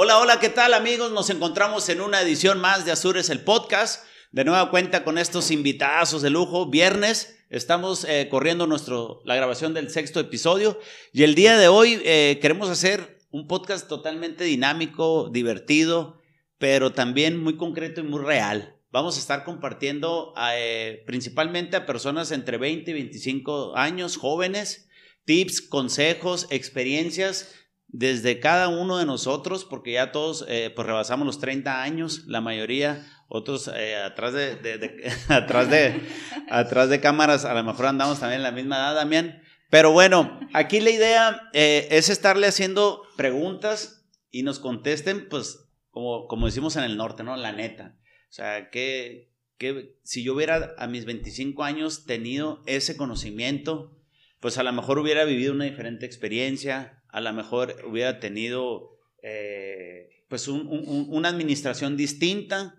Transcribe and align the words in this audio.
Hola, 0.00 0.20
hola, 0.20 0.38
¿qué 0.38 0.48
tal 0.48 0.74
amigos? 0.74 1.10
Nos 1.10 1.28
encontramos 1.28 1.88
en 1.88 2.00
una 2.00 2.22
edición 2.22 2.60
más 2.60 2.84
de 2.84 2.92
Azures 2.92 3.30
el 3.30 3.40
podcast. 3.40 4.04
De 4.30 4.44
nueva 4.44 4.70
cuenta 4.70 5.02
con 5.02 5.18
estos 5.18 5.50
invitazos 5.50 6.22
de 6.22 6.30
lujo. 6.30 6.66
Viernes 6.66 7.36
estamos 7.50 8.04
eh, 8.04 8.28
corriendo 8.30 8.68
nuestro, 8.68 9.22
la 9.24 9.34
grabación 9.34 9.74
del 9.74 9.90
sexto 9.90 10.20
episodio 10.20 10.78
y 11.12 11.24
el 11.24 11.34
día 11.34 11.58
de 11.58 11.66
hoy 11.66 12.00
eh, 12.04 12.38
queremos 12.40 12.70
hacer 12.70 13.18
un 13.32 13.48
podcast 13.48 13.88
totalmente 13.88 14.44
dinámico, 14.44 15.30
divertido, 15.32 16.20
pero 16.58 16.92
también 16.92 17.36
muy 17.36 17.56
concreto 17.56 18.00
y 18.00 18.04
muy 18.04 18.22
real. 18.22 18.76
Vamos 18.92 19.16
a 19.16 19.18
estar 19.18 19.42
compartiendo 19.42 20.32
eh, 20.52 21.02
principalmente 21.08 21.76
a 21.76 21.86
personas 21.86 22.30
entre 22.30 22.56
20 22.56 22.88
y 22.88 22.94
25 22.94 23.76
años, 23.76 24.16
jóvenes, 24.16 24.88
tips, 25.24 25.60
consejos, 25.60 26.46
experiencias 26.50 27.52
desde 27.88 28.38
cada 28.38 28.68
uno 28.68 28.98
de 28.98 29.06
nosotros, 29.06 29.64
porque 29.64 29.92
ya 29.92 30.12
todos 30.12 30.44
eh, 30.48 30.70
pues 30.74 30.86
rebasamos 30.86 31.26
los 31.26 31.40
30 31.40 31.82
años, 31.82 32.24
la 32.26 32.40
mayoría, 32.40 33.06
otros 33.28 33.70
eh, 33.74 33.96
atrás, 33.96 34.34
de, 34.34 35.10
atrás, 35.28 35.70
de, 35.70 36.00
atrás 36.50 36.88
de 36.90 37.00
cámaras, 37.00 37.44
a 37.44 37.54
lo 37.54 37.64
mejor 37.64 37.86
andamos 37.86 38.20
también 38.20 38.40
en 38.40 38.44
la 38.44 38.52
misma 38.52 38.76
edad, 38.76 38.94
Damián. 38.94 39.42
Pero 39.70 39.92
bueno, 39.92 40.38
aquí 40.54 40.80
la 40.80 40.90
idea 40.90 41.50
eh, 41.52 41.88
es 41.90 42.08
estarle 42.08 42.46
haciendo 42.46 43.02
preguntas 43.16 44.06
y 44.30 44.42
nos 44.42 44.60
contesten, 44.60 45.28
pues, 45.28 45.68
como, 45.90 46.26
como 46.26 46.46
decimos 46.46 46.76
en 46.76 46.84
el 46.84 46.96
norte, 46.96 47.22
¿no? 47.22 47.36
La 47.36 47.52
neta. 47.52 47.96
O 48.30 48.32
sea, 48.32 48.70
que, 48.70 49.30
que 49.58 49.98
si 50.04 50.22
yo 50.22 50.34
hubiera 50.34 50.74
a 50.78 50.86
mis 50.86 51.04
25 51.04 51.64
años 51.64 52.06
tenido 52.06 52.62
ese 52.66 52.96
conocimiento, 52.96 53.98
pues 54.40 54.56
a 54.56 54.62
lo 54.62 54.72
mejor 54.72 54.98
hubiera 54.98 55.24
vivido 55.24 55.52
una 55.52 55.64
diferente 55.64 56.06
experiencia, 56.06 56.97
a 57.08 57.20
lo 57.20 57.32
mejor 57.32 57.76
hubiera 57.86 58.20
tenido 58.20 58.98
eh, 59.22 60.10
pues 60.28 60.48
una 60.48 61.28
administración 61.28 61.96
distinta 61.96 62.74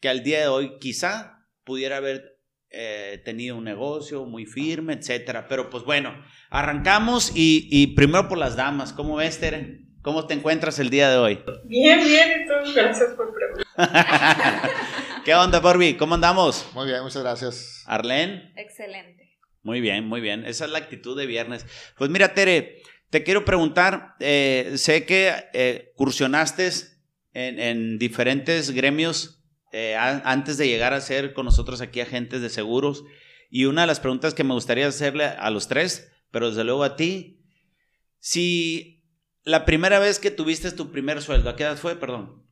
que 0.00 0.08
al 0.08 0.22
día 0.22 0.40
de 0.40 0.48
hoy 0.48 0.78
quizá 0.80 1.46
pudiera 1.64 1.98
haber 1.98 2.34
eh, 2.70 3.22
tenido 3.24 3.56
un 3.56 3.64
negocio 3.64 4.24
muy 4.24 4.46
firme, 4.46 4.94
etcétera. 4.94 5.46
Pero 5.48 5.70
pues 5.70 5.84
bueno, 5.84 6.12
arrancamos 6.50 7.30
y, 7.34 7.86
primero 7.94 8.28
por 8.28 8.38
las 8.38 8.56
damas. 8.56 8.92
¿Cómo 8.92 9.16
ves, 9.16 9.38
Tere? 9.38 9.82
¿Cómo 10.02 10.26
te 10.26 10.34
encuentras 10.34 10.78
el 10.78 10.90
día 10.90 11.08
de 11.08 11.16
hoy? 11.16 11.38
Bien, 11.64 12.02
bien, 12.04 12.32
entonces 12.32 12.74
gracias 12.74 13.10
por 13.14 13.32
preguntar. 13.32 13.64
¿Qué 15.24 15.34
onda, 15.34 15.60
Barbie? 15.60 15.96
¿Cómo 15.96 16.16
andamos? 16.16 16.68
Muy 16.74 16.86
bien, 16.86 17.02
muchas 17.02 17.22
gracias. 17.22 17.84
¿Arlen? 17.86 18.52
Excelente. 18.56 19.38
Muy 19.62 19.80
bien, 19.80 20.06
muy 20.06 20.20
bien. 20.20 20.44
Esa 20.44 20.66
es 20.66 20.70
la 20.70 20.78
actitud 20.78 21.16
de 21.16 21.24
viernes. 21.24 21.64
Pues 21.96 22.10
mira, 22.10 22.34
Tere, 22.34 22.82
te 23.14 23.22
quiero 23.22 23.44
preguntar, 23.44 24.16
eh, 24.18 24.72
sé 24.74 25.06
que 25.06 25.32
eh, 25.52 25.92
cursionaste 25.94 26.68
en, 27.32 27.96
diferentes 27.96 28.72
gremios 28.72 29.40
eh, 29.70 29.94
antes 29.94 30.58
de 30.58 30.66
llegar 30.66 30.92
a 30.94 31.00
ser 31.00 31.32
con 31.32 31.44
nosotros 31.44 31.80
aquí 31.80 32.00
agentes 32.00 32.40
de 32.40 32.48
seguros 32.50 33.04
y 33.50 33.66
una 33.66 33.82
de 33.82 33.86
las 33.86 34.00
preguntas 34.00 34.34
que 34.34 34.42
me 34.42 34.52
gustaría 34.52 34.88
hacerle 34.88 35.26
a 35.26 35.48
los 35.50 35.68
tres, 35.68 36.12
pero 36.32 36.48
desde 36.48 36.64
luego 36.64 36.82
a 36.82 36.96
ti, 36.96 37.40
si 38.18 39.06
la 39.44 39.64
primera 39.64 40.00
vez 40.00 40.18
que 40.18 40.32
tuviste 40.32 40.72
tu 40.72 40.90
primer 40.90 41.22
sueldo, 41.22 41.50
¿a 41.50 41.54
qué 41.54 41.62
edad 41.62 41.76
fue, 41.76 41.94
perdón? 41.94 42.44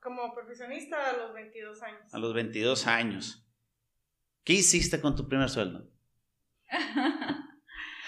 Como 0.00 0.34
profesionista 0.34 1.10
a 1.10 1.16
los 1.18 1.32
22 1.34 1.82
años. 1.84 2.12
A 2.12 2.18
los 2.18 2.34
22 2.34 2.86
años. 2.88 3.48
¿Qué 4.42 4.54
hiciste 4.54 5.00
con 5.00 5.14
tu 5.14 5.28
primer 5.28 5.48
sueldo? 5.48 5.88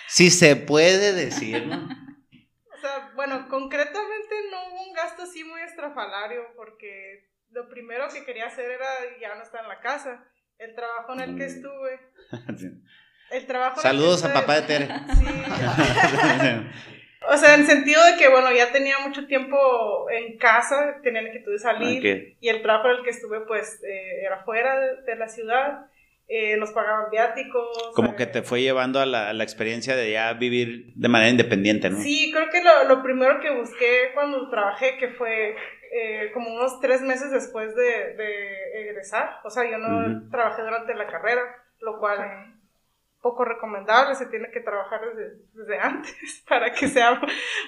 Si 0.09 0.31
se 0.31 0.57
puede 0.57 1.13
decir, 1.13 1.67
¿no? 1.67 1.89
O 2.77 2.79
sea, 2.79 3.11
bueno, 3.15 3.49
concretamente 3.49 4.35
no 4.51 4.69
hubo 4.69 4.89
un 4.89 4.93
gasto 4.93 5.23
así 5.23 5.43
muy 5.43 5.63
estrafalario 5.63 6.43
porque 6.55 7.27
lo 7.51 7.71
primero 7.71 8.07
que 8.13 8.23
quería 8.27 8.47
hacer 8.47 8.71
era 8.71 8.87
ya 9.19 9.35
no 9.35 9.43
estar 9.43 9.63
en 9.63 9.69
la 9.69 9.81
casa. 9.81 10.23
El 10.59 10.75
trabajo 10.75 11.15
en 11.15 11.21
el 11.21 11.37
que 11.37 11.45
mm. 11.45 11.47
estuve. 11.47 12.01
El 13.31 13.47
trabajo 13.47 13.81
Saludos 13.81 14.25
a 14.25 14.33
papá 14.35 14.61
de 14.61 14.63
Tere. 14.67 14.87
Sí. 14.87 15.27
o 17.29 17.37
sea, 17.39 17.55
en 17.55 17.63
el 17.63 17.67
sentido 17.67 18.05
de 18.05 18.19
que, 18.19 18.29
bueno, 18.29 18.53
ya 18.53 18.71
tenía 18.71 18.99
mucho 19.01 19.27
tiempo 19.27 20.09
en 20.11 20.37
casa, 20.37 21.01
tenía 21.03 21.23
la 21.23 21.29
inquietud 21.29 21.53
de 21.53 21.59
salir. 21.59 22.37
Y 22.41 22.49
el 22.49 22.63
trabajo 22.63 22.91
en 22.91 22.99
el 22.99 23.05
que 23.05 23.11
estuve, 23.11 23.41
pues, 23.41 23.83
eh, 23.83 24.23
era 24.23 24.45
fuera 24.45 24.79
de 24.79 25.17
la 25.17 25.29
ciudad 25.29 25.87
eh, 26.29 26.57
nos 26.57 26.73
pagaban 26.73 27.11
viáticos. 27.11 27.93
Como 27.95 28.17
que 28.17 28.25
eh, 28.25 28.27
te 28.27 28.43
fue 28.43 28.63
llevando 28.63 29.01
a 29.01 29.07
la, 29.07 29.33
la, 29.33 29.45
experiencia 29.45 29.95
de 29.95 30.13
ya 30.13 30.33
vivir 30.33 30.93
de 30.95 31.09
manera 31.09 31.31
independiente, 31.31 31.91
¿no? 31.91 31.99
Sí, 31.99 32.31
creo 32.33 32.49
que 32.51 32.63
lo, 32.63 32.85
lo 32.85 33.03
primero 33.03 33.41
que 33.41 33.51
busqué 33.51 34.11
cuando 34.15 34.49
trabajé, 34.49 34.99
que 34.99 35.11
fue 35.11 35.57
eh, 35.93 36.31
como 36.35 36.53
unos 36.53 36.81
tres 36.81 37.01
meses 37.03 37.31
después 37.31 37.75
de, 37.77 38.15
de 38.15 38.81
egresar, 38.83 39.41
o 39.45 39.51
sea, 39.51 39.71
yo 39.71 39.79
no 39.79 40.29
trabajé 40.31 40.63
durante 40.63 40.95
la 40.95 41.07
carrera, 41.07 41.43
lo 41.81 41.99
cual 41.99 42.57
poco 43.23 43.45
recomendable, 43.45 44.15
se 44.15 44.27
tiene 44.27 44.51
que 44.53 44.61
trabajar 44.61 45.01
desde, 45.15 45.37
desde 45.53 45.79
antes 45.81 46.45
para 46.49 46.73
que 46.73 46.89
sea 46.89 47.21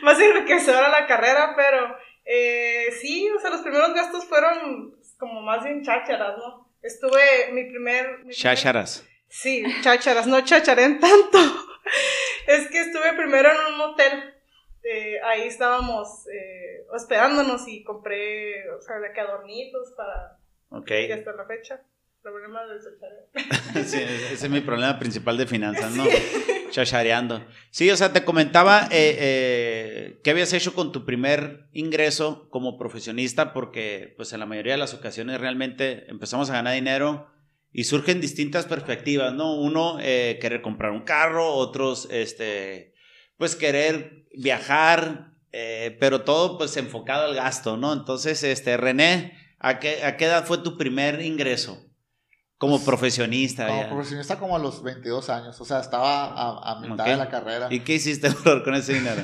más 0.02 0.20
enriquecedora 0.20 0.88
la 0.88 1.06
carrera, 1.06 1.54
pero 1.56 1.96
eh, 2.24 2.92
sí, 3.00 3.28
o 3.36 3.40
sea, 3.40 3.50
los 3.50 3.62
primeros 3.62 3.94
gastos 3.94 4.26
fueron 4.26 4.94
como 5.18 5.42
más 5.42 5.64
bien 5.64 5.82
chácharas, 5.82 6.36
¿no? 6.38 6.67
Estuve 6.82 7.52
mi 7.52 7.64
primer... 7.64 8.26
chácharas. 8.30 9.06
Sí, 9.28 9.64
chácharas, 9.82 10.26
no 10.26 10.40
chacharén 10.40 11.00
tanto. 11.00 11.38
es 12.46 12.68
que 12.68 12.80
estuve 12.80 13.12
primero 13.14 13.50
en 13.50 13.74
un 13.74 13.80
hotel. 13.80 14.34
Eh, 14.82 15.20
ahí 15.22 15.42
estábamos 15.42 16.26
eh, 16.28 16.86
hospedándonos 16.90 17.68
y 17.68 17.82
compré, 17.84 18.70
o 18.70 18.80
sea, 18.80 18.98
de 19.00 19.12
que 19.12 19.20
adornitos 19.20 19.92
para... 19.96 20.38
Ok. 20.70 20.90
Y 20.90 21.12
hasta 21.12 21.32
la 21.32 21.46
fecha. 21.46 21.82
Problema 22.30 22.60
del 22.66 23.84
sí, 23.86 23.96
ese 23.96 24.46
es 24.46 24.50
mi 24.50 24.60
problema 24.60 24.98
principal 24.98 25.38
de 25.38 25.46
finanzas, 25.46 25.92
¿no? 25.92 26.04
Chachareando. 26.70 27.42
Sí, 27.70 27.90
o 27.90 27.96
sea, 27.96 28.12
te 28.12 28.24
comentaba 28.24 28.86
eh, 28.90 29.16
eh, 29.18 30.20
qué 30.22 30.30
habías 30.30 30.52
hecho 30.52 30.74
con 30.74 30.92
tu 30.92 31.06
primer 31.06 31.68
ingreso 31.72 32.50
como 32.50 32.76
profesionista, 32.76 33.54
porque 33.54 34.12
pues 34.16 34.34
en 34.34 34.40
la 34.40 34.46
mayoría 34.46 34.74
de 34.74 34.78
las 34.78 34.92
ocasiones 34.92 35.40
realmente 35.40 36.04
empezamos 36.10 36.50
a 36.50 36.54
ganar 36.54 36.74
dinero 36.74 37.28
y 37.72 37.84
surgen 37.84 38.20
distintas 38.20 38.66
perspectivas, 38.66 39.32
¿no? 39.32 39.54
Uno, 39.54 39.96
eh, 40.00 40.38
querer 40.38 40.60
comprar 40.60 40.92
un 40.92 41.04
carro, 41.04 41.54
otros, 41.54 42.08
este, 42.10 42.94
pues 43.38 43.56
querer 43.56 44.26
viajar, 44.36 45.32
eh, 45.52 45.96
pero 45.98 46.22
todo 46.22 46.58
pues 46.58 46.76
enfocado 46.76 47.24
al 47.24 47.34
gasto, 47.34 47.78
¿no? 47.78 47.94
Entonces, 47.94 48.42
este, 48.42 48.76
René, 48.76 49.32
¿a 49.58 49.78
qué, 49.78 50.04
¿a 50.04 50.18
qué 50.18 50.26
edad 50.26 50.44
fue 50.44 50.58
tu 50.58 50.76
primer 50.76 51.22
ingreso? 51.22 51.87
Como 52.58 52.84
profesionista. 52.84 53.68
Como 53.68 53.88
profesionista 53.88 54.38
como 54.38 54.56
a 54.56 54.58
los 54.58 54.82
22 54.82 55.30
años. 55.30 55.60
O 55.60 55.64
sea, 55.64 55.78
estaba 55.78 56.24
a, 56.24 56.72
a 56.72 56.80
mitad 56.80 57.04
de 57.04 57.16
la 57.16 57.28
carrera. 57.28 57.68
¿Y 57.70 57.80
qué 57.80 57.94
hiciste, 57.94 58.34
con 58.64 58.74
ese 58.74 58.94
dinero? 58.94 59.22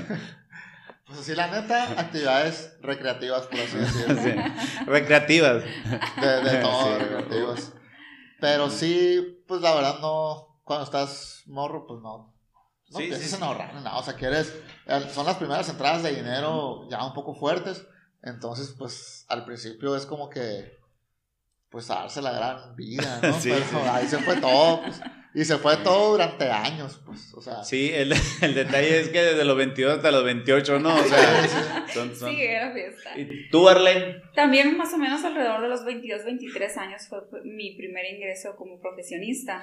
pues 1.07 1.19
así, 1.19 1.35
la 1.35 1.49
neta, 1.49 2.01
actividades 2.01 2.77
recreativas, 2.81 3.47
por 3.47 3.59
así 3.59 3.77
decirlo. 3.79 4.23
Sí. 4.23 4.85
Recreativas. 4.87 5.65
De, 6.21 6.51
de 6.51 6.57
todo, 6.63 6.99
recreativas. 6.99 7.73
Pero 8.41 8.71
sí, 8.71 9.43
pues 9.49 9.61
la 9.61 9.75
verdad 9.75 9.99
no, 10.01 10.61
cuando 10.63 10.85
estás 10.85 11.43
morro, 11.47 11.87
pues 11.87 12.01
no. 12.03 12.33
No 12.91 12.99
sí, 12.99 13.07
piensas 13.07 13.33
en 13.33 13.43
ahorrar 13.43 13.75
nada. 13.75 13.97
O 13.97 14.03
sea, 14.05 14.15
quieres, 14.15 14.55
son 15.13 15.27
las 15.27 15.37
primeras 15.37 15.69
entradas 15.69 16.05
de 16.05 16.15
dinero 16.15 16.87
ya 16.89 17.05
un 17.05 17.15
poco 17.15 17.35
fuertes. 17.35 17.85
Entonces, 18.23 18.75
pues 18.79 19.25
al 19.29 19.45
principio 19.45 19.97
es 19.97 20.07
como 20.07 20.31
que 20.31 20.79
pues 21.75 21.91
a 21.91 21.97
darse 21.97 22.23
la 22.23 22.31
gran 22.31 22.77
vida, 22.77 23.19
¿no? 23.23 23.33
sí, 23.33 23.51
ahí 23.51 24.07
se 24.07 24.19
fue 24.19 24.37
todo, 24.37 24.83
pues, 24.83 25.03
y 25.35 25.45
se 25.45 25.59
fue 25.59 25.77
todo 25.79 26.13
durante 26.13 26.49
años, 26.49 27.03
pues, 27.05 27.35
o 27.35 27.41
sea. 27.41 27.65
Sí, 27.65 27.91
el, 27.93 28.13
el, 28.43 28.55
detalle 28.55 29.01
es 29.01 29.09
que 29.09 29.21
desde 29.21 29.45
los 29.45 29.57
22 29.57 29.97
hasta 29.97 30.13
los 30.13 30.23
28, 30.23 30.79
¿no? 30.79 30.95
O 30.95 31.03
sea, 31.03 31.85
son, 31.93 32.15
son... 32.15 32.31
Sí, 32.31 32.41
era 32.41 32.73
fiesta. 32.73 33.19
¿Y 33.19 33.49
tú, 33.49 33.69
Arlene? 33.69 34.23
También 34.37 34.79
más 34.79 34.95
o 34.95 34.99
menos 34.99 35.25
alrededor 35.25 35.63
de 35.63 35.69
los 35.69 35.85
22, 35.85 36.25
23 36.25 36.77
años 36.77 37.09
fue 37.09 37.23
mi 37.43 37.75
primer 37.77 38.07
ingreso 38.07 38.55
como 38.55 38.81
profesionista, 38.81 39.61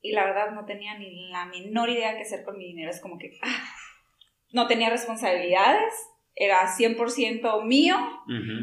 y 0.00 0.12
la 0.12 0.26
verdad 0.26 0.52
no 0.52 0.64
tenía 0.64 0.96
ni 0.96 1.28
la 1.28 1.46
menor 1.46 1.90
idea 1.90 2.14
qué 2.14 2.22
hacer 2.22 2.44
con 2.44 2.56
mi 2.56 2.66
dinero, 2.66 2.90
es 2.92 3.00
como 3.00 3.18
que, 3.18 3.36
ah, 3.42 3.64
no 4.52 4.68
tenía 4.68 4.90
responsabilidades, 4.90 5.92
era 6.38 6.68
100% 6.68 7.64
mío. 7.64 7.96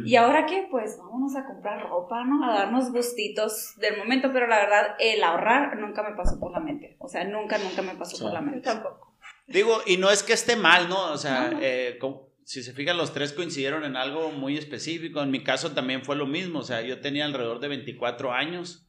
Y 0.06 0.16
ahora 0.16 0.46
qué, 0.46 0.68
pues 0.72 0.98
vámonos 0.98 1.36
a 1.36 1.46
comprar 1.46 1.90
ropa, 1.90 2.24
¿no? 2.24 2.44
A 2.50 2.54
darnos 2.54 2.92
gustitos 2.92 3.76
del 3.78 3.98
momento, 3.98 4.32
pero 4.32 4.48
la 4.48 4.60
verdad, 4.60 4.96
el 5.00 5.22
ahorrar 5.24 5.78
nunca 5.78 6.02
me 6.08 6.16
pasó 6.16 6.40
por 6.40 6.54
la 6.54 6.62
mente. 6.62 6.96
O 7.00 7.10
sea, 7.10 7.26
nunca, 7.26 7.58
nunca 7.58 7.82
me 7.82 7.96
pasó 7.96 8.24
por 8.24 8.34
la 8.34 8.42
mente. 8.42 8.62
Tampoco. 8.62 9.18
Digo, 9.48 9.82
y 9.86 9.98
no 9.98 10.10
es 10.10 10.24
que 10.24 10.34
esté 10.34 10.56
mal, 10.56 10.88
¿no? 10.88 11.12
O 11.12 11.18
sea, 11.18 11.52
eh, 11.62 12.00
si 12.46 12.64
se 12.64 12.74
fijan, 12.74 12.96
los 12.96 13.14
tres 13.14 13.34
coincidieron 13.34 13.84
en 13.84 13.98
algo 13.98 14.32
muy 14.32 14.58
específico. 14.58 15.22
En 15.22 15.32
mi 15.32 15.44
caso 15.44 15.74
también 15.74 16.04
fue 16.04 16.16
lo 16.16 16.26
mismo. 16.26 16.60
O 16.60 16.64
sea, 16.64 16.82
yo 16.82 17.02
tenía 17.02 17.26
alrededor 17.26 17.60
de 17.60 17.68
24 17.68 18.32
años. 18.32 18.88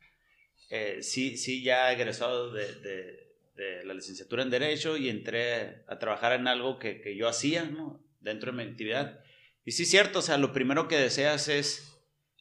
Eh, 0.71 0.99
sí, 1.03 1.37
sí, 1.37 1.65
ya 1.65 1.93
egresado 1.93 2.53
de, 2.53 2.73
de, 2.77 3.33
de, 3.57 3.85
la 3.85 3.95
licenciatura 3.95 4.43
en 4.43 4.51
Derecho 4.51 4.97
y 4.97 5.09
entré 5.09 5.85
a 5.89 5.99
trabajar 5.99 6.33
en 6.33 6.47
algo 6.47 6.79
que, 6.79 7.01
que 7.01 7.17
yo 7.17 7.29
hacía, 7.29 7.65
¿no? 7.65 8.06
Dentro 8.27 8.53
de 8.53 8.59
mi 8.59 8.71
actividad. 8.71 9.21
Y 9.65 9.73
sí 9.73 9.85
es 9.85 9.91
cierto, 9.91 10.19
o 10.19 10.23
sea, 10.23 10.37
lo 10.37 10.53
primero 10.53 10.87
que 10.89 10.97
deseas 10.97 11.49
es, 11.49 11.99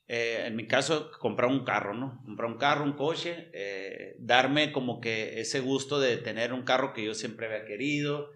eh, 0.07 0.43
en 0.45 0.55
mi 0.55 0.67
caso, 0.67 1.09
comprar 1.19 1.49
un 1.49 1.63
carro, 1.63 1.93
¿no? 1.93 2.21
Comprar 2.25 2.51
un 2.51 2.57
carro, 2.57 2.83
un 2.83 2.93
coche, 2.93 3.49
eh, 3.53 4.15
darme 4.19 4.71
como 4.71 4.99
que 4.99 5.39
ese 5.39 5.59
gusto 5.59 5.99
de 5.99 6.17
tener 6.17 6.53
un 6.53 6.63
carro 6.63 6.93
que 6.93 7.03
yo 7.03 7.13
siempre 7.13 7.47
había 7.47 7.65
querido. 7.65 8.29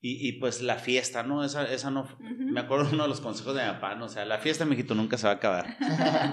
Y, 0.00 0.28
y 0.28 0.32
pues 0.34 0.62
la 0.62 0.76
fiesta, 0.76 1.24
¿no? 1.24 1.44
Esa, 1.44 1.72
esa 1.72 1.90
no... 1.90 2.06
Me 2.20 2.60
acuerdo 2.60 2.84
de 2.84 2.94
uno 2.94 3.02
de 3.02 3.08
los 3.08 3.20
consejos 3.20 3.56
de 3.56 3.64
mi 3.64 3.70
papá, 3.70 3.96
¿no? 3.96 4.04
O 4.04 4.08
sea, 4.08 4.24
la 4.24 4.38
fiesta, 4.38 4.64
mijito, 4.64 4.94
nunca 4.94 5.18
se 5.18 5.26
va 5.26 5.32
a 5.32 5.36
acabar. 5.36 5.76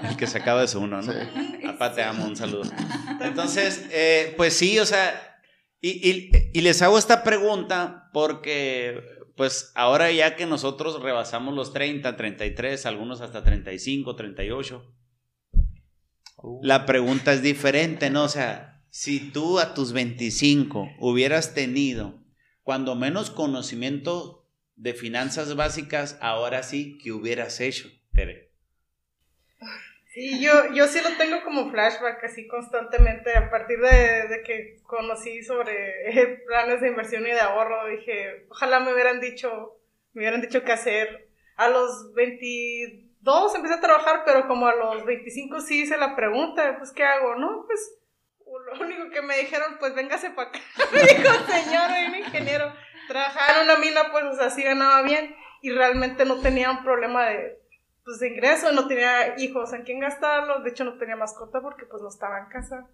El 0.08 0.16
que 0.16 0.28
se 0.28 0.38
acaba 0.38 0.62
es 0.62 0.76
uno, 0.76 1.02
¿no? 1.02 1.12
Sí. 1.12 1.18
Papá, 1.64 1.92
te 1.92 2.04
amo, 2.04 2.24
un 2.24 2.36
saludo. 2.36 2.70
Entonces, 3.20 3.88
eh, 3.90 4.34
pues 4.36 4.52
sí, 4.52 4.78
o 4.78 4.86
sea, 4.86 5.40
y, 5.80 6.08
y, 6.08 6.30
y 6.52 6.60
les 6.60 6.80
hago 6.82 6.96
esta 6.96 7.24
pregunta 7.24 8.08
porque 8.12 9.15
pues 9.36 9.70
ahora 9.74 10.10
ya 10.10 10.34
que 10.34 10.46
nosotros 10.46 11.02
rebasamos 11.02 11.54
los 11.54 11.72
30, 11.72 12.16
33, 12.16 12.86
algunos 12.86 13.20
hasta 13.20 13.44
35, 13.44 14.16
38, 14.16 14.94
uh. 16.38 16.60
la 16.62 16.86
pregunta 16.86 17.32
es 17.32 17.42
diferente, 17.42 18.10
¿no? 18.10 18.24
O 18.24 18.28
sea, 18.28 18.82
si 18.88 19.20
tú 19.20 19.58
a 19.58 19.74
tus 19.74 19.92
25 19.92 20.88
hubieras 20.98 21.52
tenido 21.52 22.24
cuando 22.62 22.94
menos 22.96 23.30
conocimiento 23.30 24.48
de 24.74 24.94
finanzas 24.94 25.54
básicas, 25.54 26.18
ahora 26.20 26.62
sí, 26.62 26.98
¿qué 27.02 27.12
hubieras 27.12 27.60
hecho, 27.60 27.88
Tere? 28.12 28.45
Sí, 30.16 30.40
yo, 30.40 30.72
yo 30.72 30.86
sí 30.86 30.98
lo 31.02 31.14
tengo 31.18 31.44
como 31.44 31.70
flashback 31.70 32.24
así 32.24 32.48
constantemente. 32.48 33.36
A 33.36 33.50
partir 33.50 33.78
de, 33.78 34.28
de, 34.28 34.42
que 34.42 34.78
conocí 34.84 35.42
sobre 35.42 36.42
planes 36.46 36.80
de 36.80 36.88
inversión 36.88 37.26
y 37.26 37.32
de 37.32 37.40
ahorro, 37.40 37.86
dije, 37.86 38.46
ojalá 38.48 38.80
me 38.80 38.94
hubieran 38.94 39.20
dicho, 39.20 39.76
me 40.14 40.22
hubieran 40.22 40.40
dicho 40.40 40.64
qué 40.64 40.72
hacer. 40.72 41.28
A 41.56 41.68
los 41.68 42.14
22 42.14 43.54
empecé 43.56 43.74
a 43.74 43.80
trabajar, 43.82 44.22
pero 44.24 44.48
como 44.48 44.66
a 44.66 44.74
los 44.74 45.04
25 45.04 45.60
sí 45.60 45.82
hice 45.82 45.98
la 45.98 46.16
pregunta, 46.16 46.76
pues 46.78 46.92
¿qué 46.92 47.04
hago? 47.04 47.34
No, 47.34 47.66
pues 47.66 47.98
lo 48.46 48.86
único 48.86 49.10
que 49.10 49.20
me 49.20 49.36
dijeron, 49.36 49.76
pues 49.78 49.94
véngase 49.94 50.30
para 50.30 50.48
acá. 50.48 50.60
me 50.94 51.00
dijo, 51.14 51.30
señor, 51.46 51.90
un 52.08 52.14
ingeniero. 52.14 52.72
Trabajaba 53.06 53.60
en 53.60 53.64
una 53.68 53.76
mina, 53.76 54.10
pues, 54.10 54.24
o 54.24 54.34
sea, 54.34 54.48
sí 54.48 54.62
ganaba 54.62 55.02
bien 55.02 55.36
y 55.60 55.72
realmente 55.72 56.24
no 56.24 56.40
tenía 56.40 56.70
un 56.70 56.82
problema 56.82 57.26
de 57.26 57.65
pues 58.06 58.20
de 58.20 58.28
ingreso, 58.28 58.70
no 58.70 58.86
tenía 58.86 59.36
hijos 59.36 59.72
en 59.72 59.82
quién 59.82 59.98
gastarlos, 59.98 60.62
de 60.62 60.70
hecho 60.70 60.84
no 60.84 60.96
tenía 60.96 61.16
mascota 61.16 61.60
porque 61.60 61.86
pues 61.86 62.00
no 62.00 62.08
estaba 62.08 62.38
en 62.38 62.46
casa. 62.46 62.86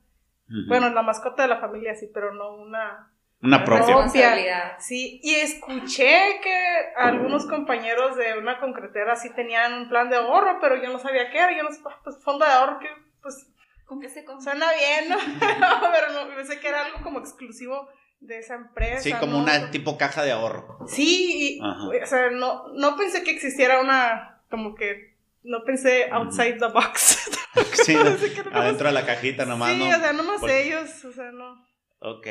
Bueno, 0.69 0.89
la 0.89 1.03
mascota 1.03 1.43
de 1.43 1.49
la 1.49 1.61
familia 1.61 1.95
sí, 1.95 2.11
pero 2.13 2.35
no 2.35 2.55
una... 2.57 3.13
Una 3.43 3.65
propia. 3.65 4.77
Sí, 4.79 5.21
y 5.23 5.35
escuché 5.35 6.41
que 6.43 6.93
algunos 6.97 7.47
compañeros 7.47 8.17
de 8.17 8.39
una 8.39 8.59
concretera 8.59 9.15
sí 9.17 9.31
tenían 9.35 9.75
un 9.75 9.89
plan 9.89 10.09
de 10.09 10.17
ahorro, 10.17 10.59
pero 10.61 10.83
yo 10.83 10.91
no 10.91 10.99
sabía 10.99 11.31
qué 11.31 11.39
era, 11.39 11.57
yo 11.57 11.63
no 11.63 11.73
sé, 11.73 11.81
pues 12.03 12.23
fondo 12.25 12.47
de 12.47 12.53
ahorro 12.53 12.79
que 12.79 12.89
pues... 13.21 13.49
¿Con 13.85 14.01
qué 14.01 14.09
se 14.09 14.25
Suena 14.25 14.67
bien, 14.73 15.11
¿no? 15.11 15.17
pero 15.93 16.13
no, 16.13 16.35
pensé 16.35 16.59
que 16.59 16.69
era 16.69 16.87
algo 16.87 17.03
como 17.03 17.19
exclusivo 17.19 17.91
de 18.21 18.39
esa 18.39 18.55
empresa. 18.55 19.03
Sí, 19.03 19.13
como 19.13 19.39
una 19.39 19.71
tipo 19.71 19.99
caja 19.99 20.23
de 20.23 20.33
ahorro. 20.33 20.79
Sí, 20.87 21.59
y, 21.59 21.61
o 21.61 22.07
sea, 22.07 22.31
no, 22.31 22.69
no 22.69 22.97
pensé 22.97 23.23
que 23.23 23.33
existiera 23.33 23.83
una 23.83 24.32
como 24.53 24.75
que 24.75 25.17
no 25.45 25.65
pensé 25.65 26.11
outside 26.13 26.59
the 26.59 26.67
box. 26.67 27.31
sí, 27.85 27.97
adentro 28.53 28.89
de 28.89 28.93
la 28.93 29.07
cajita 29.07 29.47
nomás. 29.47 29.73
Sí, 29.73 29.81
o 29.81 29.99
sea, 29.99 30.13
no 30.13 30.23
más 30.25 30.43
ellos, 30.43 31.05
o 31.07 31.13
sea, 31.13 31.33
no. 31.33 31.67
Ok. 32.01 32.27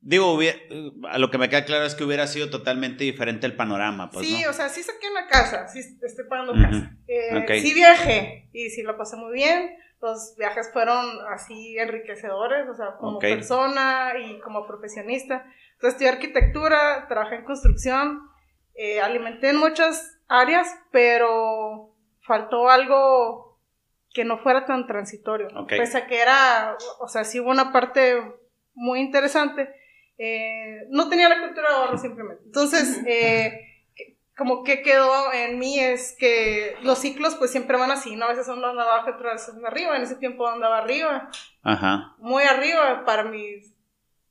Digo, 0.00 0.38
a 1.08 1.18
lo 1.18 1.30
que 1.32 1.38
me 1.38 1.48
queda 1.48 1.64
claro 1.64 1.86
es 1.86 1.96
que 1.96 2.04
hubiera 2.04 2.28
sido 2.28 2.50
totalmente 2.50 3.02
diferente 3.02 3.46
el 3.46 3.56
panorama, 3.56 4.10
pues, 4.10 4.28
Sí, 4.28 4.44
o 4.44 4.52
sea, 4.52 4.68
sí 4.68 4.82
saqué 4.82 5.10
una 5.10 5.26
casa, 5.26 5.66
sí 5.66 5.80
estoy 5.80 6.26
pagando 6.28 6.52
casa. 6.52 6.96
Eh, 7.08 7.60
Sí 7.60 7.74
viajé 7.74 8.48
y 8.52 8.70
sí 8.70 8.82
lo 8.82 8.96
pasé 8.96 9.16
muy 9.16 9.32
bien. 9.32 9.76
Los 10.00 10.36
viajes 10.38 10.70
fueron 10.72 11.04
así 11.30 11.78
enriquecedores, 11.78 12.68
o 12.68 12.74
sea, 12.74 12.96
como 13.00 13.18
persona 13.18 14.12
y 14.22 14.38
como 14.40 14.66
profesionista. 14.66 15.46
Entonces, 15.72 15.94
estudié 15.94 16.10
arquitectura, 16.10 17.06
trabajé 17.08 17.36
en 17.36 17.44
construcción, 17.44 18.20
eh, 18.74 19.00
alimenté 19.00 19.48
en 19.48 19.56
muchas 19.56 20.13
áreas, 20.28 20.68
pero 20.90 21.94
faltó 22.22 22.68
algo 22.68 23.58
que 24.12 24.24
no 24.24 24.38
fuera 24.38 24.64
tan 24.64 24.86
transitorio. 24.86 25.48
Pese 25.66 25.98
a 25.98 26.06
que 26.06 26.20
era, 26.20 26.76
o 27.00 27.08
sea, 27.08 27.24
sí 27.24 27.40
hubo 27.40 27.50
una 27.50 27.72
parte 27.72 28.22
muy 28.74 29.00
interesante, 29.00 29.68
eh, 30.18 30.86
no 30.90 31.08
tenía 31.08 31.28
la 31.28 31.40
cultura 31.40 31.68
de 31.68 31.74
ahorro 31.74 31.98
simplemente. 31.98 32.44
Entonces, 32.44 33.02
eh, 33.06 33.74
como 34.36 34.64
que 34.64 34.82
quedó 34.82 35.32
en 35.32 35.58
mí 35.58 35.78
es 35.78 36.16
que 36.18 36.76
los 36.82 36.98
ciclos 36.98 37.36
pues 37.36 37.52
siempre 37.52 37.76
van 37.76 37.90
así, 37.90 38.16
¿no? 38.16 38.24
A 38.24 38.28
veces 38.28 38.46
son 38.46 38.64
abajo, 38.64 39.10
otras 39.10 39.46
veces 39.46 39.64
arriba. 39.64 39.96
En 39.96 40.02
ese 40.02 40.16
tiempo 40.16 40.46
andaba 40.48 40.78
arriba. 40.78 41.30
Ajá. 41.62 42.14
Muy 42.18 42.42
arriba 42.42 43.04
para 43.04 43.24
mis 43.24 43.72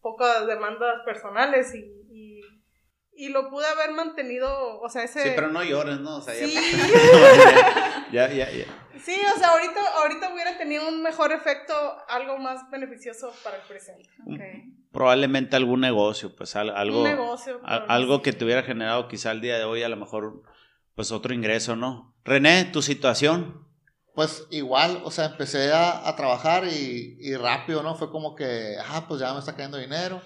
pocas 0.02 0.46
demandas 0.46 1.02
personales 1.06 1.74
y 1.74 2.03
y 3.16 3.30
lo 3.30 3.50
pude 3.50 3.66
haber 3.68 3.92
mantenido, 3.92 4.80
o 4.80 4.90
sea, 4.90 5.04
ese... 5.04 5.24
Sí, 5.24 5.30
pero 5.36 5.50
no 5.50 5.64
llores, 5.64 6.00
¿no? 6.00 6.18
O 6.18 6.22
sea, 6.22 6.34
sí. 6.34 6.54
ya, 8.12 8.28
ya, 8.30 8.50
ya, 8.50 8.66
Sí, 9.04 9.20
o 9.36 9.38
sea, 9.38 9.50
ahorita, 9.50 9.82
ahorita 10.02 10.34
hubiera 10.34 10.58
tenido 10.58 10.88
un 10.88 11.02
mejor 11.02 11.32
efecto, 11.32 11.74
algo 12.08 12.38
más 12.38 12.70
beneficioso 12.72 13.34
para 13.44 13.58
el 13.58 13.64
presente. 13.64 14.10
Okay. 14.26 14.74
Probablemente 14.92 15.56
algún 15.56 15.82
negocio, 15.82 16.36
pues 16.36 16.56
algo... 16.56 17.00
Un 17.00 17.04
negocio. 17.04 17.60
algo 17.64 18.22
que 18.22 18.34
te 18.34 18.46
hubiera 18.46 18.64
generado 18.64 19.08
quizá 19.08 19.32
el 19.32 19.42
día 19.42 19.58
de 19.58 19.66
hoy, 19.66 19.84
a 19.84 19.90
lo 19.90 19.98
mejor, 19.98 20.44
pues 20.96 21.12
otro 21.12 21.34
ingreso, 21.34 21.76
¿no? 21.76 22.16
René, 22.24 22.66
¿tu 22.66 22.82
situación? 22.82 23.68
Pues 24.16 24.48
igual, 24.52 25.02
o 25.04 25.12
sea, 25.12 25.26
empecé 25.26 25.74
a, 25.74 26.08
a 26.08 26.16
trabajar 26.16 26.66
y, 26.66 27.18
y 27.20 27.36
rápido, 27.36 27.84
¿no? 27.84 27.96
Fue 27.96 28.12
como 28.12 28.36
que, 28.36 28.76
ah, 28.88 29.06
pues 29.08 29.20
ya 29.20 29.34
me 29.34 29.40
está 29.40 29.56
cayendo 29.56 29.78
dinero 29.78 30.22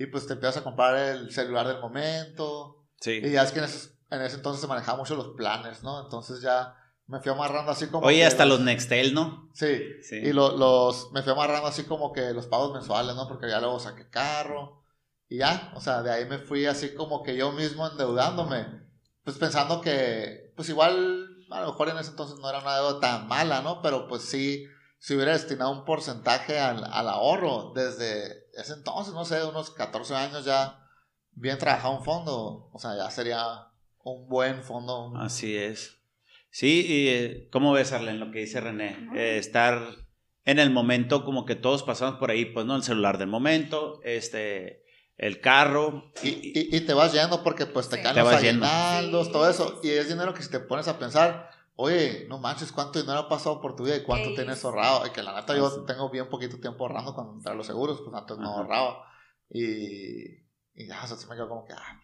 y 0.00 0.06
pues 0.06 0.26
te 0.26 0.32
empiezas 0.32 0.56
a 0.56 0.64
comprar 0.64 0.96
el 0.96 1.30
celular 1.30 1.68
del 1.68 1.78
momento. 1.78 2.86
Sí. 3.00 3.20
Y 3.22 3.32
ya 3.32 3.42
es 3.42 3.52
que 3.52 3.58
en 3.58 3.66
ese, 3.66 3.90
en 4.10 4.22
ese 4.22 4.36
entonces 4.36 4.62
se 4.62 4.66
manejaban 4.66 4.98
mucho 4.98 5.14
los 5.14 5.34
planes, 5.36 5.82
¿no? 5.82 6.02
Entonces 6.02 6.40
ya 6.40 6.74
me 7.06 7.20
fui 7.20 7.30
amarrando 7.30 7.70
así 7.70 7.86
como. 7.88 8.06
Oye, 8.06 8.24
hasta 8.24 8.46
los, 8.46 8.60
Nextel, 8.60 9.12
¿no? 9.12 9.50
Sí. 9.52 9.78
sí. 10.02 10.16
Y 10.16 10.32
los. 10.32 11.12
Me 11.12 11.20
fui 11.22 11.32
amarrando 11.32 11.66
así 11.66 11.84
como 11.84 12.14
que 12.14 12.32
los 12.32 12.46
pagos 12.46 12.72
mensuales, 12.72 13.14
¿no? 13.14 13.28
Porque 13.28 13.50
ya 13.50 13.60
luego 13.60 13.78
saqué 13.78 14.08
carro. 14.08 14.86
Y 15.28 15.36
ya, 15.36 15.70
o 15.76 15.82
sea, 15.82 16.02
de 16.02 16.10
ahí 16.10 16.24
me 16.24 16.38
fui 16.38 16.64
así 16.64 16.94
como 16.94 17.22
que 17.22 17.36
yo 17.36 17.52
mismo 17.52 17.86
endeudándome. 17.86 18.66
Pues 19.22 19.36
pensando 19.36 19.82
que, 19.82 20.54
pues 20.56 20.70
igual, 20.70 21.28
a 21.50 21.60
lo 21.60 21.66
mejor 21.66 21.90
en 21.90 21.98
ese 21.98 22.12
entonces 22.12 22.38
no 22.38 22.48
era 22.48 22.60
una 22.60 22.76
deuda 22.76 23.00
tan 23.00 23.28
mala, 23.28 23.60
¿no? 23.60 23.82
Pero 23.82 24.08
pues 24.08 24.22
sí, 24.22 24.64
si 25.00 25.14
hubiera 25.14 25.32
destinado 25.32 25.72
un 25.72 25.84
porcentaje 25.86 26.60
al, 26.60 26.84
al 26.84 27.08
ahorro 27.08 27.72
desde 27.74 28.50
ese 28.52 28.74
entonces, 28.74 29.14
no 29.14 29.24
sé, 29.24 29.42
unos 29.44 29.70
14 29.70 30.14
años 30.14 30.44
ya 30.44 30.86
bien 31.32 31.56
trabajado 31.56 31.96
un 31.96 32.04
fondo, 32.04 32.68
o 32.70 32.78
sea, 32.78 32.94
ya 32.96 33.10
sería 33.10 33.40
un 34.04 34.28
buen 34.28 34.62
fondo. 34.62 35.12
Así 35.16 35.56
es. 35.56 36.02
Sí, 36.50 36.84
y 36.86 37.08
eh, 37.08 37.48
¿cómo 37.50 37.72
ves, 37.72 37.92
Arlen, 37.92 38.20
lo 38.20 38.30
que 38.30 38.40
dice 38.40 38.60
René? 38.60 39.08
Eh, 39.16 39.38
estar 39.38 39.80
en 40.44 40.58
el 40.58 40.70
momento 40.70 41.24
como 41.24 41.46
que 41.46 41.54
todos 41.54 41.82
pasamos 41.82 42.16
por 42.18 42.30
ahí, 42.30 42.44
pues, 42.44 42.66
¿no? 42.66 42.76
El 42.76 42.82
celular 42.82 43.16
del 43.16 43.28
momento, 43.28 44.00
este, 44.04 44.84
el 45.16 45.40
carro. 45.40 46.12
Y, 46.22 46.76
y, 46.76 46.80
te 46.80 46.92
vas 46.92 47.14
yendo 47.14 47.42
porque 47.42 47.64
pues 47.64 47.88
te 47.88 48.02
caen 48.02 48.16
los 48.16 48.34
aguinaldos, 48.34 49.32
todo 49.32 49.48
eso. 49.48 49.80
Y 49.82 49.88
es 49.88 50.08
dinero 50.08 50.34
que 50.34 50.42
si 50.42 50.50
te 50.50 50.60
pones 50.60 50.88
a 50.88 50.98
pensar, 50.98 51.50
oye, 51.80 52.26
no 52.28 52.38
manches, 52.38 52.72
¿cuánto 52.72 53.00
dinero 53.00 53.20
ha 53.20 53.28
pasado 53.28 53.60
por 53.60 53.74
tu 53.74 53.84
vida 53.84 53.96
y 53.96 54.02
cuánto 54.02 54.34
tienes 54.34 54.62
ahorrado? 54.64 55.06
Y 55.06 55.10
que 55.10 55.22
la 55.22 55.34
neta 55.34 55.56
yo 55.56 55.84
tengo 55.84 56.10
bien 56.10 56.28
poquito 56.28 56.60
tiempo 56.60 56.84
ahorrando 56.84 57.14
cuando 57.14 57.34
entré 57.34 57.52
a 57.52 57.54
los 57.54 57.66
seguros, 57.66 58.02
pues 58.02 58.14
antes 58.14 58.36
no 58.36 58.50
ahorraba. 58.50 59.06
Y, 59.48 60.42
y 60.74 60.86
ya, 60.86 61.06
se 61.06 61.26
me 61.26 61.34
quedó 61.34 61.48
como 61.48 61.64
que, 61.64 61.72
ah, 61.72 62.00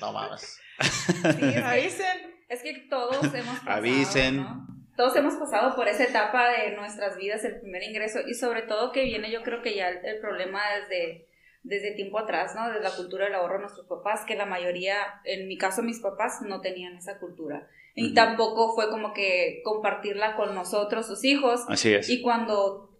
no 0.00 0.12
mames. 0.12 0.60
Sí, 0.80 1.56
avisen. 1.56 2.40
Es 2.48 2.62
que 2.62 2.74
todos 2.90 3.22
hemos 3.32 3.58
pasado, 3.60 3.76
Avisen. 3.76 4.46
Todos 4.96 5.16
hemos 5.16 5.34
pasado 5.34 5.74
por 5.76 5.88
esa 5.88 6.04
etapa 6.04 6.50
de 6.50 6.76
nuestras 6.76 7.16
vidas, 7.16 7.42
el 7.44 7.60
primer 7.60 7.82
ingreso, 7.84 8.18
y 8.26 8.34
sobre 8.34 8.62
todo 8.62 8.92
que 8.92 9.04
viene, 9.04 9.30
yo 9.30 9.42
creo 9.42 9.62
que 9.62 9.74
ya 9.74 9.88
el, 9.88 10.04
el 10.04 10.20
problema 10.20 10.60
desde 10.80 11.30
desde 11.62 11.92
tiempo 11.92 12.18
atrás, 12.18 12.54
¿no? 12.54 12.68
Desde 12.68 12.82
la 12.82 12.94
cultura 12.94 13.26
del 13.26 13.34
ahorro 13.34 13.54
de 13.54 13.60
nuestros 13.60 13.86
papás, 13.86 14.24
que 14.26 14.34
la 14.34 14.46
mayoría, 14.46 15.20
en 15.24 15.46
mi 15.46 15.58
caso 15.58 15.82
mis 15.82 16.00
papás, 16.00 16.40
no 16.42 16.60
tenían 16.60 16.96
esa 16.96 17.18
cultura. 17.18 17.68
Y 18.00 18.14
tampoco 18.14 18.74
fue 18.74 18.88
como 18.90 19.12
que 19.12 19.60
compartirla 19.64 20.36
con 20.36 20.54
nosotros, 20.54 21.06
sus 21.06 21.24
hijos. 21.24 21.64
Así 21.68 21.92
es. 21.92 22.08
Y 22.08 22.22
cuando 22.22 22.90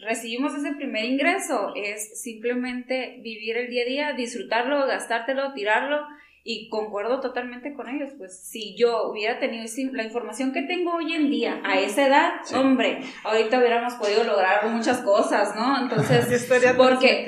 recibimos 0.00 0.54
ese 0.54 0.72
primer 0.74 1.04
ingreso, 1.04 1.72
es 1.74 2.20
simplemente 2.22 3.20
vivir 3.22 3.56
el 3.56 3.68
día 3.68 3.82
a 3.82 3.86
día, 3.86 4.12
disfrutarlo, 4.14 4.86
gastártelo, 4.86 5.52
tirarlo. 5.52 6.06
Y 6.44 6.70
concuerdo 6.70 7.20
totalmente 7.20 7.74
con 7.74 7.88
ellos, 7.90 8.10
pues 8.16 8.48
si 8.48 8.74
yo 8.74 9.10
hubiera 9.10 9.38
tenido 9.38 9.64
la 9.92 10.04
información 10.04 10.52
que 10.52 10.62
tengo 10.62 10.94
hoy 10.94 11.12
en 11.12 11.28
día 11.30 11.60
a 11.62 11.78
esa 11.78 12.06
edad, 12.06 12.32
hombre, 12.54 13.00
ahorita 13.24 13.58
hubiéramos 13.58 13.94
podido 13.94 14.24
lograr 14.24 14.66
muchas 14.70 15.02
cosas, 15.02 15.54
¿no? 15.56 15.82
Entonces, 15.82 16.26
yo 16.30 16.36
estaría 16.36 16.74
porque 16.74 17.24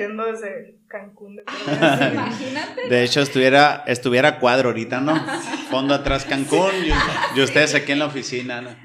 Cancún. 0.91 1.37
De, 1.37 1.43
Imagínate. 2.13 2.89
De 2.89 3.03
hecho, 3.03 3.21
estuviera, 3.21 3.83
estuviera 3.87 4.39
cuadro 4.39 4.69
ahorita, 4.69 4.99
¿no? 4.99 5.15
fondo 5.71 5.93
atrás 5.93 6.25
Cancún 6.25 6.71
y, 7.35 7.39
ustedes 7.41 7.73
aquí 7.73 7.93
en 7.93 7.99
la 7.99 8.07
oficina. 8.07 8.61
¿no? 8.61 8.75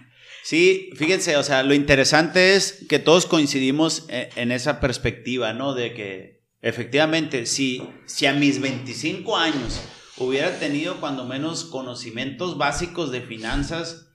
Sí, 0.42 0.90
fíjense, 0.94 1.36
o 1.36 1.42
sea, 1.42 1.62
lo 1.62 1.74
interesante 1.74 2.54
es 2.54 2.86
que 2.88 2.98
todos 2.98 3.26
coincidimos 3.26 4.06
en, 4.08 4.28
en 4.36 4.52
esa 4.52 4.80
perspectiva, 4.80 5.52
¿no? 5.52 5.74
De 5.74 5.92
que 5.92 6.44
efectivamente, 6.62 7.46
si, 7.46 7.82
si 8.06 8.26
a 8.26 8.32
mis 8.32 8.60
25 8.60 9.36
años 9.36 9.82
hubiera 10.16 10.58
tenido 10.58 11.00
cuando 11.00 11.24
menos 11.24 11.64
conocimientos 11.64 12.56
básicos 12.56 13.10
de 13.10 13.22
finanzas, 13.22 14.06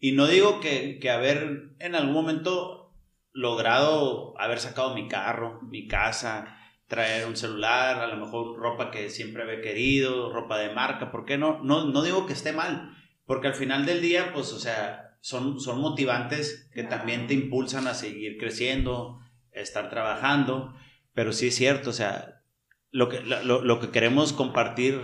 y 0.00 0.12
no 0.12 0.26
digo 0.26 0.60
que, 0.60 0.98
que 1.00 1.10
haber 1.10 1.74
en 1.78 1.94
algún 1.94 2.12
momento 2.12 2.84
logrado 3.32 4.38
haber 4.38 4.60
sacado 4.60 4.94
mi 4.94 5.08
carro, 5.08 5.60
mi 5.62 5.88
casa, 5.88 6.53
traer 6.86 7.26
un 7.26 7.36
celular, 7.36 8.00
a 8.00 8.06
lo 8.06 8.16
mejor 8.16 8.58
ropa 8.58 8.90
que 8.90 9.10
siempre 9.10 9.42
había 9.42 9.60
querido, 9.60 10.32
ropa 10.32 10.58
de 10.58 10.74
marca, 10.74 11.10
¿por 11.10 11.24
qué 11.24 11.38
no? 11.38 11.62
No, 11.62 11.86
no 11.86 12.02
digo 12.02 12.26
que 12.26 12.32
esté 12.32 12.52
mal, 12.52 12.96
porque 13.26 13.48
al 13.48 13.54
final 13.54 13.86
del 13.86 14.02
día, 14.02 14.32
pues, 14.32 14.52
o 14.52 14.58
sea, 14.58 15.16
son, 15.20 15.60
son 15.60 15.80
motivantes 15.80 16.68
que 16.74 16.82
también 16.82 17.26
te 17.26 17.34
impulsan 17.34 17.86
a 17.86 17.94
seguir 17.94 18.36
creciendo, 18.38 19.20
estar 19.52 19.88
trabajando, 19.88 20.74
pero 21.14 21.32
sí 21.32 21.48
es 21.48 21.54
cierto, 21.54 21.90
o 21.90 21.94
sea, 21.94 22.42
lo 22.90 23.08
que, 23.08 23.20
lo, 23.20 23.62
lo 23.62 23.80
que 23.80 23.90
queremos 23.90 24.32
compartir 24.32 25.00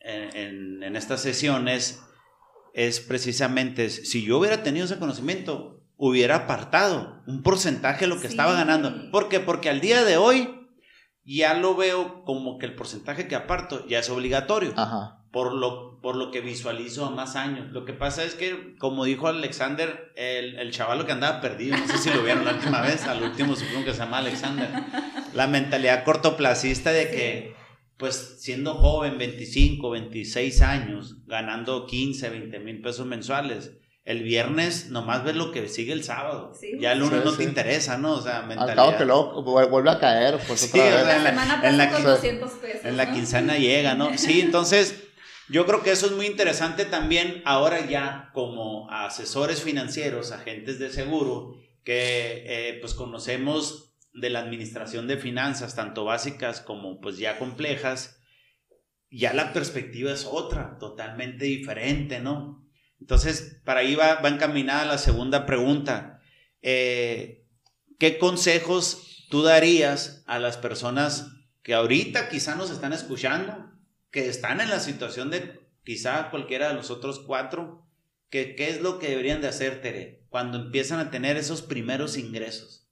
en, 0.00 0.82
en, 0.82 0.96
esta 0.96 1.16
sesión 1.16 1.68
es, 1.68 2.02
es 2.74 3.00
precisamente, 3.00 3.88
si 3.90 4.24
yo 4.24 4.38
hubiera 4.38 4.62
tenido 4.62 4.86
ese 4.86 4.98
conocimiento, 4.98 5.82
hubiera 5.96 6.36
apartado 6.36 7.22
un 7.26 7.42
porcentaje 7.42 8.00
de 8.00 8.06
lo 8.08 8.20
que 8.20 8.26
estaba 8.26 8.54
ganando. 8.54 9.10
¿Por 9.10 9.28
qué? 9.28 9.40
Porque 9.40 9.68
al 9.68 9.80
día 9.80 10.02
de 10.04 10.16
hoy 10.16 10.59
ya 11.36 11.54
lo 11.54 11.76
veo 11.76 12.24
como 12.24 12.58
que 12.58 12.66
el 12.66 12.74
porcentaje 12.74 13.28
que 13.28 13.36
aparto 13.36 13.86
ya 13.86 14.00
es 14.00 14.10
obligatorio. 14.10 14.74
Por 15.30 15.54
lo, 15.54 16.00
por 16.00 16.16
lo 16.16 16.32
que 16.32 16.40
visualizo 16.40 17.06
a 17.06 17.10
más 17.10 17.36
años. 17.36 17.70
Lo 17.70 17.84
que 17.84 17.92
pasa 17.92 18.24
es 18.24 18.34
que, 18.34 18.74
como 18.78 19.04
dijo 19.04 19.28
Alexander, 19.28 20.12
el, 20.16 20.58
el 20.58 20.72
chaval 20.72 21.06
que 21.06 21.12
andaba 21.12 21.40
perdido, 21.40 21.76
no 21.76 21.86
sé 21.86 21.98
si 21.98 22.10
lo 22.10 22.24
vieron 22.24 22.44
la 22.44 22.54
última 22.54 22.80
vez, 22.82 23.04
al 23.06 23.22
último 23.22 23.54
supongo 23.54 23.84
que 23.84 23.92
se 23.92 24.00
llama 24.00 24.18
Alexander, 24.18 24.70
la 25.32 25.46
mentalidad 25.46 26.02
cortoplacista 26.02 26.90
de 26.90 27.10
que, 27.12 27.54
pues 27.96 28.38
siendo 28.40 28.74
joven, 28.74 29.16
25, 29.16 29.88
26 29.88 30.62
años, 30.62 31.24
ganando 31.26 31.86
15, 31.86 32.28
20 32.28 32.58
mil 32.58 32.82
pesos 32.82 33.06
mensuales, 33.06 33.78
el 34.10 34.24
viernes 34.24 34.90
nomás 34.90 35.22
ves 35.22 35.36
lo 35.36 35.52
que 35.52 35.68
sigue 35.68 35.92
el 35.92 36.02
sábado. 36.02 36.52
Ya 36.80 36.92
el 36.92 36.98
lunes 36.98 37.24
no 37.24 37.36
te 37.36 37.44
interesa, 37.44 37.96
¿no? 37.96 38.14
O 38.14 38.20
sea, 38.20 38.42
mentalidad. 38.42 38.70
Al 38.70 38.76
cabo 38.76 38.98
que 38.98 39.04
luego 39.04 39.42
vuelve 39.68 39.90
a 39.90 40.00
caer, 40.00 40.38
pues 40.48 40.64
otra 40.64 40.84
vez. 40.84 40.94
O 40.94 41.04
sea, 41.04 41.16
en, 41.16 41.24
la, 41.24 41.60
en, 41.68 41.78
la, 41.78 42.00
200 42.00 42.50
pesos, 42.52 42.84
en 42.84 42.96
la 42.96 43.12
quincena 43.12 43.56
llega, 43.56 43.94
¿no? 43.94 44.18
Sí, 44.18 44.40
entonces 44.44 45.04
yo 45.48 45.64
creo 45.64 45.84
que 45.84 45.92
eso 45.92 46.06
es 46.06 46.12
muy 46.12 46.26
interesante 46.26 46.84
también 46.84 47.40
ahora 47.44 47.88
ya 47.88 48.30
como 48.34 48.90
asesores 48.90 49.62
financieros, 49.62 50.32
agentes 50.32 50.80
de 50.80 50.90
seguro, 50.90 51.54
que 51.84 52.44
eh, 52.46 52.78
pues 52.80 52.94
conocemos 52.94 53.94
de 54.12 54.30
la 54.30 54.40
administración 54.40 55.06
de 55.06 55.18
finanzas, 55.18 55.76
tanto 55.76 56.04
básicas 56.04 56.60
como 56.60 57.00
pues 57.00 57.16
ya 57.18 57.38
complejas, 57.38 58.20
ya 59.08 59.34
la 59.34 59.52
perspectiva 59.52 60.10
es 60.10 60.24
otra, 60.24 60.78
totalmente 60.78 61.44
diferente, 61.44 62.18
¿no? 62.18 62.59
Entonces, 63.00 63.60
para 63.64 63.80
ahí 63.80 63.94
va, 63.94 64.20
encaminada 64.28 64.84
la 64.84 64.98
segunda 64.98 65.46
pregunta. 65.46 66.20
Eh, 66.62 67.46
¿Qué 67.98 68.18
consejos 68.18 69.26
tú 69.30 69.42
darías 69.42 70.22
a 70.26 70.38
las 70.38 70.56
personas 70.56 71.32
que 71.62 71.74
ahorita 71.74 72.28
quizá 72.28 72.54
nos 72.54 72.70
están 72.70 72.92
escuchando, 72.92 73.72
que 74.10 74.28
están 74.28 74.60
en 74.60 74.70
la 74.70 74.80
situación 74.80 75.30
de 75.30 75.60
quizá 75.84 76.30
cualquiera 76.30 76.68
de 76.68 76.74
los 76.74 76.90
otros 76.90 77.20
cuatro? 77.20 77.86
¿Qué 78.28 78.54
es 78.58 78.80
lo 78.80 78.98
que 78.98 79.08
deberían 79.08 79.40
de 79.40 79.48
hacer, 79.48 79.80
Tere, 79.80 80.24
cuando 80.28 80.58
empiezan 80.58 81.00
a 81.00 81.10
tener 81.10 81.36
esos 81.36 81.62
primeros 81.62 82.16
ingresos? 82.16 82.88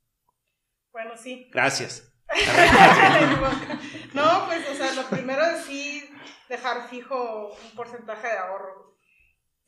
Bueno, 0.91 1.13
sí. 1.17 1.49
Gracias. 1.53 2.13
no, 4.15 4.47
pues, 4.47 4.69
o 4.69 4.75
sea, 4.75 4.93
lo 4.95 5.09
primero 5.09 5.43
es 5.45 5.65
sí 5.65 6.11
dejar 6.49 6.89
fijo 6.89 7.53
un 7.53 7.77
porcentaje 7.77 8.27
de 8.27 8.37
ahorro 8.37 8.89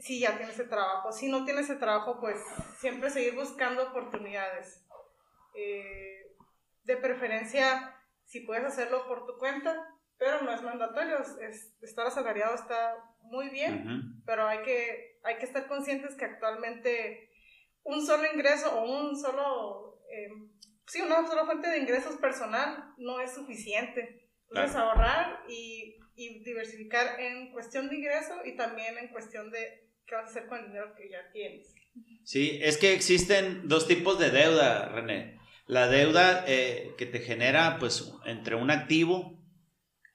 si 0.00 0.20
ya 0.20 0.36
tiene 0.36 0.52
ese 0.52 0.64
trabajo. 0.64 1.12
Si 1.12 1.30
no 1.30 1.44
tiene 1.44 1.60
ese 1.60 1.76
trabajo, 1.76 2.18
pues 2.20 2.36
siempre 2.78 3.10
seguir 3.10 3.34
buscando 3.34 3.88
oportunidades. 3.88 4.84
Eh, 5.54 6.36
de 6.84 6.96
preferencia, 6.96 7.94
si 8.24 8.40
puedes 8.40 8.64
hacerlo 8.64 9.06
por 9.06 9.26
tu 9.26 9.38
cuenta, 9.38 9.76
pero 10.18 10.40
no 10.42 10.52
es 10.52 10.62
mandatorio. 10.62 11.18
Es, 11.18 11.74
estar 11.82 12.06
asalariado 12.06 12.54
está 12.54 12.96
muy 13.22 13.50
bien, 13.50 14.22
pero 14.24 14.46
hay 14.46 14.62
que, 14.62 15.18
hay 15.22 15.36
que 15.38 15.44
estar 15.44 15.68
conscientes 15.68 16.16
que 16.16 16.24
actualmente 16.24 17.30
un 17.82 18.04
solo 18.04 18.24
ingreso 18.32 18.80
o 18.80 18.90
un 18.90 19.16
solo, 19.16 20.02
eh, 20.10 20.28
sí, 20.86 21.02
una 21.02 21.26
sola 21.26 21.44
fuente 21.44 21.68
de 21.68 21.78
ingresos 21.78 22.16
personal 22.16 22.94
no 22.96 23.20
es 23.20 23.34
suficiente. 23.34 24.28
Entonces 24.48 24.74
ahorrar 24.76 25.44
y, 25.48 25.96
y 26.16 26.42
diversificar 26.42 27.20
en 27.20 27.52
cuestión 27.52 27.88
de 27.88 27.96
ingreso 27.96 28.34
y 28.44 28.56
también 28.56 28.98
en 28.98 29.08
cuestión 29.08 29.50
de 29.50 29.89
¿qué 30.06 30.14
vas 30.14 30.26
a 30.26 30.30
hacer 30.30 30.46
con 30.46 30.60
ya 30.72 31.30
tienes? 31.32 31.74
Sí, 32.24 32.58
es 32.62 32.76
que 32.76 32.92
existen 32.92 33.68
dos 33.68 33.86
tipos 33.86 34.18
de 34.18 34.30
deuda, 34.30 34.88
René. 34.88 35.38
La 35.66 35.88
deuda 35.88 36.44
eh, 36.46 36.94
que 36.98 37.06
te 37.06 37.20
genera, 37.20 37.78
pues, 37.78 38.12
entre 38.24 38.56
un 38.56 38.70
activo 38.70 39.40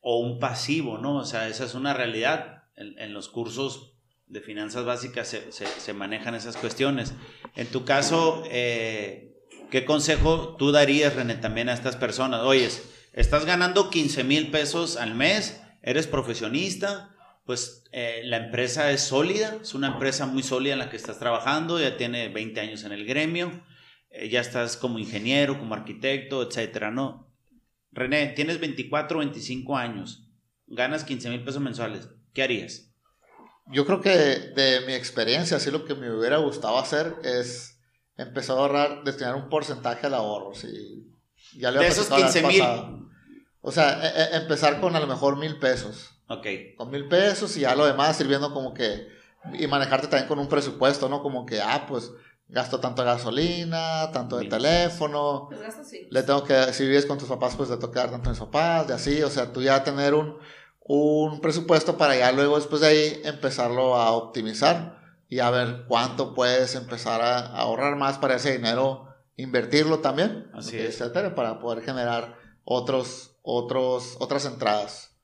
o 0.02 0.20
un 0.20 0.40
pasivo, 0.40 0.98
¿no? 0.98 1.18
O 1.18 1.26
sea, 1.26 1.48
esa 1.48 1.66
es 1.66 1.74
una 1.76 1.94
realidad. 1.94 2.64
En, 2.78 3.14
los 3.14 3.30
cursos 3.30 3.94
de 4.28 4.42
finanzas 4.42 4.84
básicas 4.84 5.30
se, 5.30 5.94
manejan 5.94 6.36
esas 6.36 6.58
cuestiones. 6.58 7.14
En 7.56 7.68
tu 7.68 7.86
caso, 7.86 8.44
eh, 8.52 9.34
¿qué 9.72 9.86
consejo 9.86 10.58
tú 10.58 10.74
darías, 10.74 11.16
René, 11.16 11.36
también 11.36 11.70
a 11.70 11.74
estas 11.74 11.96
personas? 11.96 12.42
Oyes, 12.42 12.84
estás 13.14 13.46
ganando 13.46 13.90
15 13.90 14.26
mil 14.26 14.52
pesos 14.52 14.98
al 14.98 15.16
mes, 15.16 15.62
eres 15.82 16.06
profesionista, 16.06 17.15
pues 17.46 17.84
eh, 17.92 18.22
la 18.26 18.38
empresa 18.38 18.92
es 18.92 19.02
sólida, 19.02 19.60
es 19.62 19.76
una 19.76 19.88
empresa 19.88 20.26
muy 20.26 20.42
sólida 20.42 20.74
en 20.74 20.80
la 20.80 20.90
que 20.90 20.98
estás 20.98 21.20
trabajando, 21.20 21.80
ya 21.80 21.96
tiene 21.96 22.28
20 22.30 22.60
años 22.60 22.84
en 22.84 22.92
el 22.92 23.06
gremio, 23.06 23.64
eh, 24.10 24.30
ya 24.30 24.42
estás 24.42 24.76
como 24.76 24.98
ingeniero, 24.98 25.60
como 25.60 25.76
arquitecto, 25.76 26.42
etcétera, 26.42 26.90
¿no? 26.90 27.32
René, 27.92 28.28
tienes 28.30 28.60
24, 28.60 29.20
25 29.20 29.78
años, 29.78 30.28
ganas 30.66 31.04
15 31.04 31.30
mil 31.30 31.44
pesos 31.44 31.62
mensuales, 31.62 32.10
¿qué 32.34 32.42
harías? 32.42 32.92
Yo 33.68 33.86
creo 33.86 34.02
que 34.02 34.10
de, 34.10 34.82
mi 34.88 34.94
experiencia, 34.94 35.58
así 35.58 35.70
lo 35.70 35.86
que 35.86 35.94
me 35.94 36.12
hubiera 36.12 36.38
gustado 36.38 36.80
hacer 36.80 37.16
es 37.24 37.80
empezar 38.18 38.58
a 38.58 38.62
ahorrar, 38.62 39.04
destinar 39.04 39.36
un 39.36 39.50
porcentaje 39.50 40.08
al 40.08 40.16
ahorro, 40.16 40.54
Ya 41.58 41.72
le 41.72 41.80
de 41.80 41.88
esos 41.88 42.08
15 42.08 42.44
mil. 42.44 42.64
O 43.62 43.72
sea, 43.72 44.00
e, 44.04 44.36
e, 44.36 44.38
empezar 44.38 44.80
con 44.80 44.96
a 44.96 45.00
lo 45.00 45.08
mejor 45.08 45.38
mil 45.38 45.58
pesos 45.58 46.15
Ok. 46.28 46.48
Con 46.78 46.92
mil 46.92 47.08
pesos 47.08 47.56
y 47.58 47.62
ya 47.62 47.76
lo 47.76 47.86
demás 47.86 48.18
sirviendo 48.18 48.54
como 48.54 48.74
que. 48.74 49.08
Y 49.54 49.68
manejarte 49.68 50.08
también 50.08 50.28
con 50.28 50.40
un 50.40 50.50
presupuesto, 50.50 51.08
¿no? 51.08 51.22
Como 51.22 51.46
que, 51.46 51.62
ah, 51.62 51.86
pues 51.88 52.12
gasto 52.48 52.80
tanto 52.80 53.02
de 53.02 53.08
gasolina, 53.08 54.12
tanto 54.12 54.38
de 54.38 54.48
teléfono. 54.48 55.48
Pues 55.50 55.62
gasto 55.62 55.84
sí. 55.84 56.08
Le 56.10 56.24
tengo 56.24 56.44
que, 56.44 56.74
si 56.74 56.84
vives 56.86 57.06
con 57.06 57.18
tus 57.18 57.30
papás, 57.30 57.56
pues 57.56 57.70
le 57.70 57.78
toca 57.78 58.10
tanto 58.10 58.30
a 58.30 58.32
mis 58.32 58.40
papás, 58.40 58.88
y 58.90 58.92
así. 58.94 59.24
O 59.24 59.30
sea, 59.30 59.52
tú 59.52 59.62
ya 59.62 59.84
tener 59.84 60.14
un, 60.14 60.38
un 60.80 61.42
presupuesto 61.42 61.98
para 61.98 62.16
ya 62.16 62.32
luego, 62.32 62.56
después 62.56 62.82
de 62.82 62.88
ahí, 62.88 63.22
empezarlo 63.24 63.96
a 63.96 64.12
optimizar 64.12 65.00
y 65.28 65.40
a 65.40 65.50
ver 65.50 65.86
cuánto 65.88 66.34
puedes 66.34 66.76
empezar 66.76 67.22
a, 67.22 67.40
ahorrar 67.58 67.96
más 67.96 68.18
para 68.18 68.36
ese 68.36 68.54
dinero, 68.54 69.08
invertirlo 69.38 70.00
también, 70.00 70.50
así 70.54 70.78
es. 70.78 71.02
etcétera, 71.02 71.36
para 71.36 71.60
poder 71.60 71.84
generar 71.84 72.38
otros, 72.64 73.36
otros, 73.42 74.16
otras 74.20 74.46
entradas. 74.46 75.15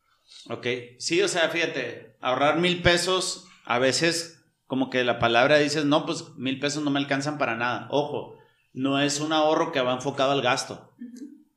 Ok, 0.49 0.67
sí, 0.97 1.21
o 1.21 1.27
sea, 1.27 1.49
fíjate, 1.49 2.15
ahorrar 2.19 2.59
mil 2.59 2.81
pesos, 2.81 3.47
a 3.65 3.79
veces 3.79 4.43
como 4.65 4.89
que 4.89 5.03
la 5.03 5.19
palabra 5.19 5.57
dices, 5.57 5.85
no, 5.85 6.05
pues 6.05 6.29
mil 6.37 6.59
pesos 6.59 6.83
no 6.83 6.91
me 6.91 6.99
alcanzan 6.99 7.37
para 7.37 7.55
nada. 7.55 7.87
Ojo, 7.91 8.37
no 8.73 8.99
es 8.99 9.19
un 9.19 9.33
ahorro 9.33 9.71
que 9.71 9.81
va 9.81 9.93
enfocado 9.93 10.31
al 10.31 10.41
gasto, 10.41 10.93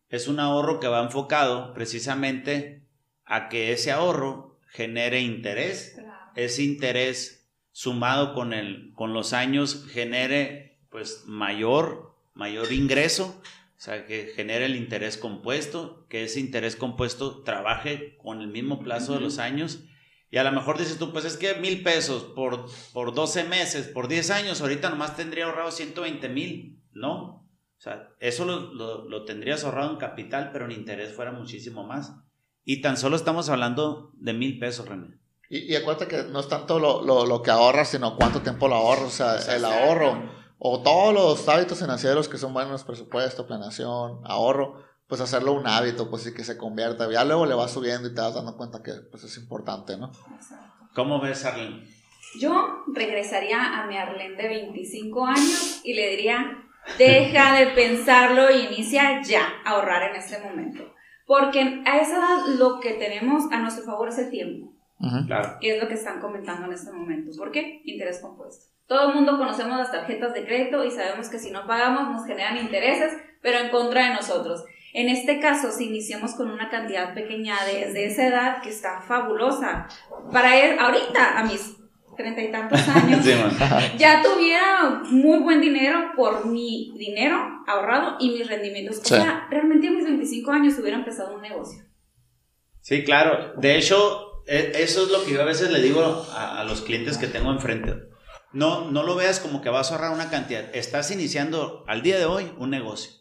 es 0.09 0.29
un 0.29 0.41
ahorro 0.41 0.81
que 0.81 0.89
va 0.89 1.03
enfocado 1.03 1.73
precisamente 1.75 2.87
a 3.25 3.49
que 3.49 3.73
ese 3.73 3.93
ahorro 3.93 4.59
genere 4.69 5.21
interés, 5.21 5.97
ese 6.35 6.63
interés 6.63 7.49
sumado 7.73 8.35
con, 8.35 8.53
el, 8.53 8.93
con 8.95 9.13
los 9.13 9.33
años 9.33 9.87
genere 9.91 10.79
pues 10.91 11.25
mayor, 11.27 12.15
mayor 12.35 12.73
ingreso 12.73 13.41
sea, 13.85 14.07
que 14.07 14.33
genere 14.35 14.65
el 14.65 14.77
interés 14.77 15.19
compuesto, 15.19 16.07
que 16.09 16.25
ese 16.25 16.41
interés 16.41 16.75
compuesto 16.75 17.43
trabaje 17.43 18.17
con 18.17 18.41
el 18.41 18.49
mismo 18.49 18.83
plazo 18.83 19.13
de 19.13 19.21
los 19.21 19.39
años. 19.39 19.85
Y 20.31 20.39
a 20.39 20.45
lo 20.45 20.53
mejor 20.53 20.79
dices 20.79 20.99
tú, 20.99 21.13
pues 21.13 21.27
es 21.27 21.37
que 21.37 21.55
mil 21.57 21.83
pesos 21.83 22.23
por, 22.35 22.65
por 22.95 23.15
12 23.15 23.45
meses, 23.45 23.87
por 23.89 24.09
10 24.09 24.31
años, 24.31 24.63
ahorita 24.63 24.89
nomás 24.89 25.17
tendría 25.17 25.45
ahorrado 25.45 25.71
120 25.71 26.29
mil, 26.31 26.83
¿no? 26.93 27.47
O 27.77 27.81
sea, 27.85 28.09
eso 28.21 28.47
lo, 28.47 28.73
lo, 28.73 29.07
lo, 29.07 29.27
tendrías 29.27 29.65
ahorrado 29.65 29.91
en 29.91 29.99
capital, 29.99 30.49
pero 30.51 30.65
en 30.65 30.73
interés 30.73 31.13
fuera 31.15 31.33
muchísimo 31.33 31.85
más. 31.85 32.15
Y 32.65 32.81
tan 32.81 32.97
solo 32.97 33.17
estamos 33.17 33.51
hablando 33.51 34.13
de 34.15 34.33
mil 34.33 34.59
pesos, 34.59 34.89
René. 34.89 35.19
Y, 35.51 35.71
y 35.71 35.77
acuérdate 35.77 36.09
que 36.09 36.23
no 36.33 36.41
es 36.41 36.49
tanto 36.49 36.81
lo, 36.81 37.03
lo, 37.03 37.27
lo, 37.27 37.43
que 37.43 37.51
ahorras, 37.51 37.91
sino 37.91 38.17
cuánto 38.17 38.41
tiempo 38.41 38.67
lo 38.67 38.77
ahorras, 38.77 39.21
o 39.21 39.39
sea, 39.39 39.57
el 39.57 39.65
ahorro, 39.67 40.44
o 40.67 40.81
todos 40.81 41.13
los 41.13 41.47
hábitos 41.47 41.79
financieros 41.79 42.27
que 42.27 42.39
son 42.39 42.55
buenos, 42.55 42.85
presupuesto, 42.85 43.47
planeación, 43.47 44.21
ahorro, 44.25 44.83
pues 45.07 45.21
hacerlo 45.21 45.53
un 45.53 45.67
hábito, 45.67 46.09
pues 46.09 46.23
sí 46.23 46.33
que 46.33 46.43
se 46.43 46.57
convierta. 46.57 47.07
Ya 47.13 47.23
luego 47.23 47.45
le 47.45 47.55
vas 47.55 47.73
subiendo 47.73 48.09
y 48.09 48.15
te 48.15 48.23
vas 48.23 48.35
dando 48.35 48.57
cuenta 48.57 48.83
que 48.83 48.93
pues 49.11 49.25
es 49.25 49.37
importante, 49.37 49.99
¿no? 49.99 50.11
¿Cómo 50.95 51.21
ves, 51.21 51.45
Arlene? 51.45 51.87
Yo 52.41 52.83
regresaría 52.95 53.79
a 53.79 53.87
mi 53.87 53.99
Arlene 53.99 54.37
de 54.37 54.49
25 54.49 55.27
años 55.27 55.83
y 55.85 55.93
le 55.93 56.09
diría, 56.09 56.65
deja 56.97 57.59
de 57.59 57.67
pensarlo 57.67 58.51
y 58.51 58.65
inicia 58.65 59.21
ya 59.21 59.47
a 59.67 59.73
ahorrar 59.73 60.13
en 60.13 60.17
este 60.17 60.39
momento. 60.39 60.95
Porque 61.27 61.83
a 61.85 61.99
esa 61.99 62.17
edad 62.17 62.47
lo 62.59 62.81
que 62.81 62.95
tenemos 62.95 63.53
a 63.53 63.59
nuestro 63.59 63.85
favor 63.85 64.09
es 64.09 64.17
el 64.17 64.31
tiempo. 64.31 64.73
claro. 65.27 65.59
Que 65.61 65.77
es 65.77 65.83
lo 65.83 65.89
que 65.89 65.95
están 65.95 66.23
comentando 66.23 66.65
en 66.69 66.73
este 66.73 66.91
momento. 66.91 67.37
¿Por 67.37 67.53
qué? 67.53 67.83
Interés 67.85 68.21
compuesto. 68.23 68.74
Todo 68.87 69.09
el 69.09 69.15
mundo 69.15 69.39
conocemos 69.39 69.79
las 69.79 69.91
tarjetas 69.91 70.35
de 70.35 70.45
crédito 70.45 70.85
y 70.85 70.91
sabemos 70.91 71.29
que 71.29 71.39
si 71.39 71.51
no 71.51 71.67
pagamos 71.67 72.11
nos 72.11 72.27
generan 72.27 72.59
intereses, 72.59 73.15
pero 73.41 73.59
en 73.59 73.71
contra 73.71 74.09
de 74.09 74.15
nosotros. 74.15 74.65
En 74.93 75.09
este 75.09 75.41
caso, 75.41 75.73
si 75.73 75.87
iniciamos 75.87 76.35
con 76.35 76.51
una 76.51 76.71
cantidad 76.71 77.15
pequeña 77.15 77.57
desde 77.67 78.07
esa 78.07 78.29
edad, 78.29 78.63
que 78.63 78.69
está 78.69 79.01
fabulosa, 79.01 79.89
para 80.31 80.57
él, 80.57 80.79
ahorita, 80.79 81.39
a 81.39 81.45
mis 81.45 81.77
treinta 82.17 82.43
y 82.43 82.53
tantos 82.53 82.87
años, 82.89 83.25
ya 83.99 84.23
tuviera 84.23 85.03
muy 85.11 85.39
buen 85.41 85.61
dinero 85.61 86.13
por 86.15 86.47
mi 86.47 86.95
dinero 86.97 87.37
ahorrado 87.67 88.17
y 88.21 88.31
mis 88.31 88.47
rendimientos. 88.47 88.99
O 88.99 89.05
sea, 89.05 89.49
realmente 89.51 89.89
a 89.89 89.91
mis 89.91 90.05
25 90.05 90.51
años 90.53 90.79
hubiera 90.79 90.97
empezado 90.97 91.35
un 91.35 91.43
negocio. 91.43 91.83
Sí, 92.81 93.03
claro. 93.03 93.55
De 93.57 93.77
hecho, 93.77 94.45
e, 94.47 94.73
eso 94.77 95.05
es 95.05 95.11
lo 95.11 95.25
que 95.25 95.33
yo 95.33 95.43
a 95.43 95.47
veces 95.47 95.73
le 95.73 95.81
digo 95.81 96.03
a, 96.03 96.61
a 96.61 96.65
los 96.65 96.83
clientes 96.83 97.19
que 97.19 97.27
tengo 97.27 97.51
enfrente. 97.51 98.14
No, 98.55 98.91
no 98.91 99.03
lo 99.03 99.17
veas 99.17 99.41
como 99.41 99.61
que 99.61 99.69
vas 99.69 99.91
a 99.91 99.97
ahorrar 99.97 100.13
una 100.13 100.31
cantidad. 100.31 100.75
Estás 100.75 101.11
iniciando 101.11 101.85
al 101.89 102.03
día 102.03 102.17
de 102.17 102.25
hoy 102.25 102.53
un 102.57 102.71
negocio. 102.71 103.13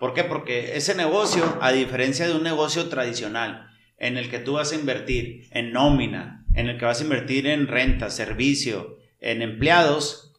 ¿Por 0.00 0.14
qué? 0.14 0.24
Porque 0.24 0.76
ese 0.76 0.94
negocio, 0.94 1.58
a 1.60 1.70
diferencia 1.70 2.26
de 2.26 2.34
un 2.34 2.42
negocio 2.42 2.88
tradicional, 2.88 3.68
en 3.98 4.16
el 4.16 4.30
que 4.30 4.38
tú 4.38 4.54
vas 4.54 4.72
a 4.72 4.76
invertir 4.76 5.48
en 5.50 5.72
nómina, 5.72 6.46
en 6.54 6.68
el 6.68 6.78
que 6.78 6.86
vas 6.86 7.00
a 7.00 7.04
invertir 7.04 7.46
en 7.46 7.66
renta, 7.66 8.08
servicio, 8.08 8.96
en 9.20 9.42
empleados, 9.42 10.32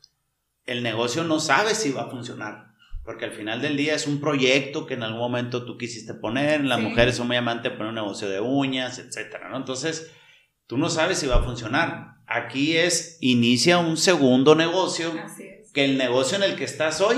el 0.65 0.81
negocio 0.81 1.23
no 1.23 1.39
sabe 1.39 1.75
si 1.75 1.91
va 1.91 2.03
a 2.03 2.09
funcionar. 2.09 2.69
Porque 3.03 3.25
al 3.25 3.31
final 3.31 3.61
del 3.61 3.77
día 3.77 3.93
es 3.93 4.07
un 4.07 4.19
proyecto 4.19 4.87
que 4.87 4.95
en 4.95 5.03
algún 5.03 5.19
momento 5.19 5.65
tú 5.65 5.77
quisiste 5.77 6.15
poner, 6.15 6.63
las 6.63 6.79
mujeres 6.79 7.15
son 7.15 7.27
muy 7.27 7.35
amantes 7.35 7.71
de 7.71 7.77
poner 7.77 7.89
un 7.89 7.95
negocio 7.95 8.27
de 8.29 8.39
uñas, 8.39 8.97
etcétera, 8.97 9.49
¿no? 9.49 9.57
Entonces, 9.57 10.11
tú 10.65 10.77
no 10.77 10.89
sabes 10.89 11.19
si 11.19 11.27
va 11.27 11.37
a 11.37 11.43
funcionar. 11.43 12.18
Aquí 12.31 12.77
es, 12.77 13.17
inicia 13.21 13.79
un 13.79 13.97
segundo 13.97 14.53
negocio, 14.53 15.11
que 15.73 15.83
el 15.83 15.97
negocio 15.97 16.37
en 16.37 16.43
el 16.43 16.55
que 16.55 16.63
estás 16.63 17.01
hoy 17.01 17.17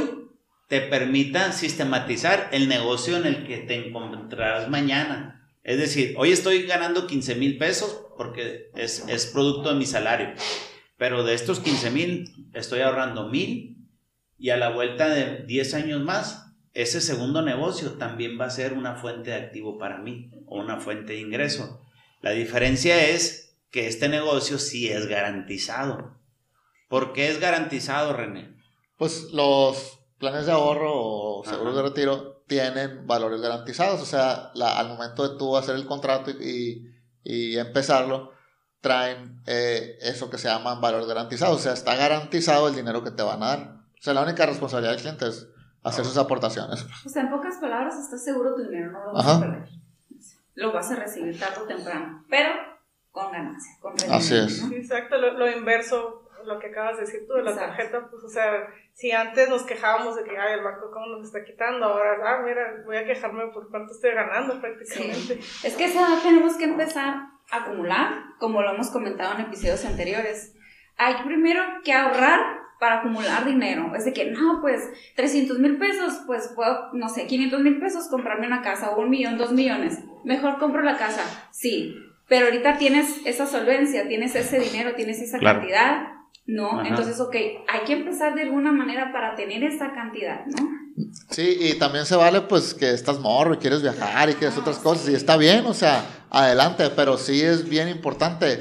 te 0.70 0.80
permita 0.80 1.52
sistematizar 1.52 2.48
el 2.54 2.70
negocio 2.70 3.18
en 3.18 3.26
el 3.26 3.46
que 3.46 3.58
te 3.58 3.76
encontrarás 3.76 4.70
mañana. 4.70 5.52
Es 5.64 5.78
decir, 5.80 6.16
hoy 6.18 6.32
estoy 6.32 6.64
ganando 6.64 7.08
15 7.08 7.36
mil 7.36 7.58
pesos 7.58 8.06
porque 8.16 8.70
es, 8.74 9.04
es, 9.10 9.26
producto 9.26 9.74
de 9.74 9.76
mi 9.76 9.86
salario, 9.86 10.30
pero 10.96 11.26
de 11.26 11.34
estos 11.34 11.60
15 11.60 11.92
mil 11.92 12.50
estoy 12.54 12.80
ahorrando 12.80 13.28
mil 13.28 13.86
y 14.40 14.52
a 14.52 14.56
la 14.56 14.70
vuelta 14.70 15.10
de 15.10 15.44
10 15.44 15.74
años 15.74 16.02
más, 16.02 16.54
ese 16.74 17.02
segundo 17.02 17.42
negocio 17.42 17.98
también 17.98 18.40
va 18.40 18.46
a 18.46 18.50
ser 18.50 18.72
una 18.72 18.96
fuente 18.96 19.32
de 19.32 19.36
activo 19.36 19.78
para 19.78 19.98
mí 19.98 20.32
o 20.46 20.62
una 20.62 20.80
fuente 20.80 21.12
de 21.14 21.20
ingreso. 21.20 21.86
La 22.22 22.32
diferencia 22.32 23.10
es 23.10 23.51
que 23.72 23.88
este 23.88 24.10
negocio 24.10 24.60
sí 24.60 24.90
es 24.90 25.08
garantizado. 25.08 26.18
¿Por 26.90 27.14
qué 27.14 27.32
es 27.32 27.40
garantizado, 27.40 28.14
René? 28.14 28.58
Pues 28.98 29.32
los 29.32 30.00
planes 30.18 30.46
de 30.46 30.52
ahorro 30.52 30.92
o 30.94 31.44
seguros 31.46 31.76
de 31.76 31.82
retiro 31.82 32.44
tienen 32.48 33.08
valores 33.08 33.42
garantizados. 33.42 34.02
O 34.02 34.06
sea, 34.06 34.52
al 34.54 34.90
momento 34.90 35.28
de 35.28 35.38
tú 35.38 35.56
hacer 35.56 35.76
el 35.76 35.86
contrato 35.86 36.32
y, 36.32 36.88
empezarlo, 37.24 38.34
traen 38.82 39.42
eh, 39.46 39.98
eso 40.02 40.30
que 40.30 40.38
se 40.38 40.50
llaman 40.50 40.82
valores 40.82 41.08
garantizados. 41.08 41.56
O 41.58 41.60
sea, 41.60 41.74
está 41.74 41.96
garantizado 41.96 42.68
el 42.68 42.76
dinero 42.76 43.04
que 43.04 43.12
te 43.12 43.24
van 43.24 43.42
a 43.42 43.48
dar. 43.48 43.60
O 43.98 44.02
sea, 44.02 44.14
la 44.14 44.24
única 44.24 44.46
responsabilidad 44.46 44.92
del 44.92 45.02
cliente 45.02 45.28
es 45.28 45.48
hacer 45.84 46.04
sus 46.04 46.18
aportaciones. 46.18 46.86
O 47.06 47.10
sea, 47.10 47.22
en 47.22 47.30
pocas 47.30 47.56
palabras, 47.58 47.96
estás 47.98 48.24
seguro 48.24 48.54
tu 48.54 48.64
dinero 48.64 48.92
no 48.92 49.06
lo 49.06 49.14
vas 49.14 49.28
a 49.28 49.40
perder. 49.40 49.70
Lo 50.56 50.74
vas 50.74 50.92
a 50.92 50.96
recibir 50.96 51.40
tarde 51.40 51.62
o 51.62 51.68
temprano. 51.68 52.26
Pero 52.30 52.50
con 53.12 53.32
ganancia, 53.32 53.74
con 53.80 53.94
Así 54.10 54.36
es. 54.36 54.64
exacto, 54.72 55.18
lo, 55.18 55.52
inverso, 55.52 56.30
lo 56.46 56.60
que 56.60 56.68
acabas 56.68 56.96
de 56.96 57.02
decir 57.06 57.28
tú 57.28 57.34
de 57.34 57.44
la 57.44 57.56
tarjeta, 57.56 58.08
pues, 58.10 58.24
o 58.24 58.30
sea, 58.30 58.68
si 58.94 59.12
antes 59.12 59.50
nos 59.50 59.64
quejábamos 59.64 60.16
de 60.16 60.24
que, 60.24 60.38
ay, 60.38 60.54
el 60.54 60.64
banco 60.64 60.90
cómo 60.92 61.08
nos 61.08 61.26
está 61.26 61.44
quitando, 61.44 61.86
ahora, 61.86 62.18
ah, 62.24 62.42
mira, 62.44 62.84
voy 62.86 62.98
a 62.98 63.06
quejarme 63.06 63.48
por 63.48 63.70
cuánto 63.70 63.94
estoy 63.94 64.12
ganando 64.12 64.60
prácticamente. 64.60 65.40
Es 65.64 65.76
que 65.76 65.86
esa 65.86 66.22
tenemos 66.24 66.56
que 66.56 66.66
empezar 66.66 67.16
a 67.52 67.58
acumular, 67.58 68.24
como 68.40 68.62
lo 68.62 68.72
hemos 68.74 68.90
comentado 68.90 69.36
en 69.36 69.42
episodios 69.42 69.84
anteriores. 69.86 70.56
Hay 70.98 71.16
primero 71.26 71.62
que 71.84 71.94
ahorrar 71.94 72.62
para 72.80 73.00
acumular 73.00 73.46
dinero. 73.46 73.94
Es 73.96 74.06
de 74.06 74.14
que, 74.14 74.32
no, 74.32 74.60
pues 74.62 74.90
300 75.16 75.60
mil 75.60 75.78
pesos, 75.78 76.24
pues 76.26 76.52
puedo, 76.56 76.92
no 76.94 77.10
sé, 77.10 77.28
500 77.28 77.60
mil 77.62 77.80
pesos 77.80 78.08
comprarme 78.08 78.48
una 78.48 78.64
casa 78.64 78.90
o 78.92 79.02
un 79.02 79.10
millón, 79.10 79.38
dos 79.38 79.52
millones. 79.52 80.00
Mejor 80.24 80.58
compro 80.58 80.82
la 80.82 80.98
casa. 80.98 81.50
Sí, 81.52 81.96
pero 82.32 82.46
ahorita 82.46 82.78
tienes 82.78 83.08
esa 83.26 83.46
solvencia, 83.46 84.08
tienes 84.08 84.34
ese 84.36 84.58
dinero, 84.58 84.96
tienes 84.96 85.20
esa 85.20 85.38
cantidad, 85.38 86.14
¿no? 86.46 86.82
Entonces, 86.86 87.20
ok, 87.20 87.36
hay 87.36 87.82
que 87.86 87.92
empezar 87.92 88.36
de 88.36 88.44
alguna 88.44 88.72
manera 88.72 89.12
para 89.12 89.36
tener 89.36 89.66
esa 89.66 89.94
cantidad, 89.94 90.46
¿no? 90.46 90.70
Sí, 91.30 91.58
y 91.60 91.74
también 91.74 92.06
se 92.06 92.16
vale 92.16 92.40
pues 92.40 92.74
que 92.74 92.92
estás 92.92 93.20
morro 93.20 93.56
y 93.56 93.58
quieres 93.58 93.82
viajar 93.82 94.30
y 94.30 94.36
quieres 94.36 94.58
otras 94.58 94.78
cosas 94.78 95.10
y 95.10 95.14
está 95.14 95.36
bien, 95.36 95.66
o 95.66 95.74
sea, 95.74 96.06
adelante, 96.30 96.90
pero 96.96 97.18
sí 97.18 97.42
es 97.42 97.68
bien 97.68 97.90
importante 97.90 98.60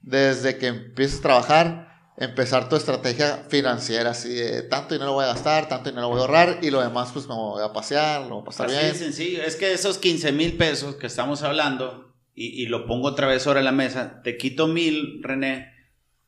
desde 0.00 0.56
que 0.56 0.68
empieces 0.68 1.18
a 1.18 1.22
trabajar 1.22 1.90
empezar 2.16 2.70
tu 2.70 2.76
estrategia 2.76 3.44
financiera, 3.50 4.12
así 4.12 4.32
de 4.32 4.62
tanto 4.62 4.94
dinero 4.94 5.12
voy 5.12 5.24
a 5.24 5.28
gastar, 5.28 5.68
tanto 5.68 5.90
dinero 5.90 6.08
voy 6.08 6.20
a 6.20 6.22
ahorrar 6.22 6.58
y 6.62 6.70
lo 6.70 6.80
demás 6.80 7.10
pues 7.12 7.28
me 7.28 7.34
voy 7.34 7.62
a 7.62 7.70
pasear, 7.70 8.22
lo 8.22 8.36
voy 8.36 8.42
a 8.42 8.44
pasar 8.46 8.66
Así 8.68 8.76
bien. 8.76 8.90
Es 8.90 8.98
sencillo, 8.98 9.42
es 9.42 9.56
que 9.56 9.74
esos 9.74 9.98
15 9.98 10.32
mil 10.32 10.56
pesos 10.56 10.94
que 10.96 11.06
estamos 11.06 11.42
hablando 11.42 12.09
y, 12.42 12.66
lo 12.66 12.86
pongo 12.86 13.08
otra 13.08 13.26
vez 13.26 13.42
sobre 13.42 13.62
la 13.62 13.70
mesa, 13.70 14.22
te 14.22 14.38
quito 14.38 14.66
mil, 14.66 15.22
René, 15.22 15.74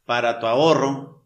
para 0.05 0.41
tu 0.41 0.47
ahorro, 0.47 1.25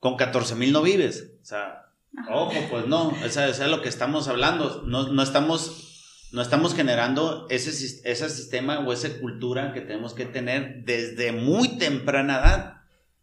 con 0.00 0.16
14 0.16 0.56
mil 0.56 0.72
no 0.72 0.82
vives. 0.82 1.30
O 1.40 1.44
sea, 1.44 1.92
ojo, 2.28 2.52
pues 2.68 2.88
no, 2.88 3.16
eso, 3.24 3.44
es 3.44 3.60
lo 3.60 3.80
que 3.80 3.88
estamos 3.88 4.26
hablando. 4.26 4.82
No, 4.86 5.12
no, 5.12 5.22
estamos, 5.22 6.28
no 6.32 6.42
estamos 6.42 6.74
generando 6.74 7.46
ese, 7.48 7.70
ese 7.70 8.28
sistema 8.28 8.80
o 8.80 8.92
esa 8.92 9.20
cultura 9.20 9.72
que 9.72 9.82
tenemos 9.82 10.14
que 10.14 10.24
tener 10.24 10.82
desde 10.84 11.30
muy 11.30 11.78
temprana 11.78 12.40
edad, 12.40 12.74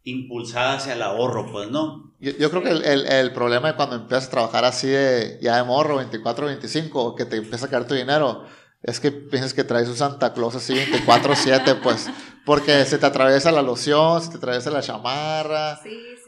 impulsada 0.04 0.76
hacia 0.76 0.94
el 0.94 1.02
ahorro, 1.02 1.52
pues 1.52 1.70
no. 1.70 2.14
Yo, 2.20 2.32
yo 2.38 2.48
creo 2.48 2.62
que 2.62 2.70
el, 2.70 2.84
el, 2.84 3.06
el, 3.06 3.32
problema 3.32 3.68
de 3.68 3.76
cuando 3.76 3.96
empiezas 3.96 4.28
a 4.28 4.30
trabajar 4.30 4.64
así 4.64 4.86
de 4.86 5.38
ya 5.42 5.58
de 5.58 5.64
morro, 5.64 5.96
24, 5.96 6.46
25, 6.46 7.16
que 7.16 7.26
te 7.26 7.36
empieza 7.36 7.66
a 7.66 7.68
caer 7.68 7.86
tu 7.86 7.94
dinero, 7.94 8.46
es 8.82 8.98
que 8.98 9.12
piensas 9.12 9.54
que 9.54 9.64
traes 9.64 9.88
un 9.88 9.96
Santa 9.96 10.32
Claus 10.32 10.56
así 10.56 10.74
24-7, 10.74 11.80
pues, 11.82 12.10
porque 12.44 12.84
se 12.84 12.98
te 12.98 13.06
atraviesa 13.06 13.52
la 13.52 13.62
loción, 13.62 14.20
se 14.20 14.30
te 14.30 14.36
atraviesa 14.38 14.70
la 14.70 14.82
chamarra, 14.82 15.80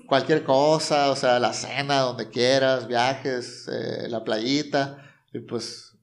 cualquier 0.06 0.44
cosa, 0.44 1.10
o 1.10 1.16
sea, 1.16 1.40
la 1.40 1.52
cena, 1.52 2.00
donde 2.00 2.30
quieras, 2.30 2.86
viajes, 2.86 3.68
eh, 3.72 4.08
la 4.08 4.22
playita, 4.22 4.98
y 5.32 5.40
pues 5.40 5.96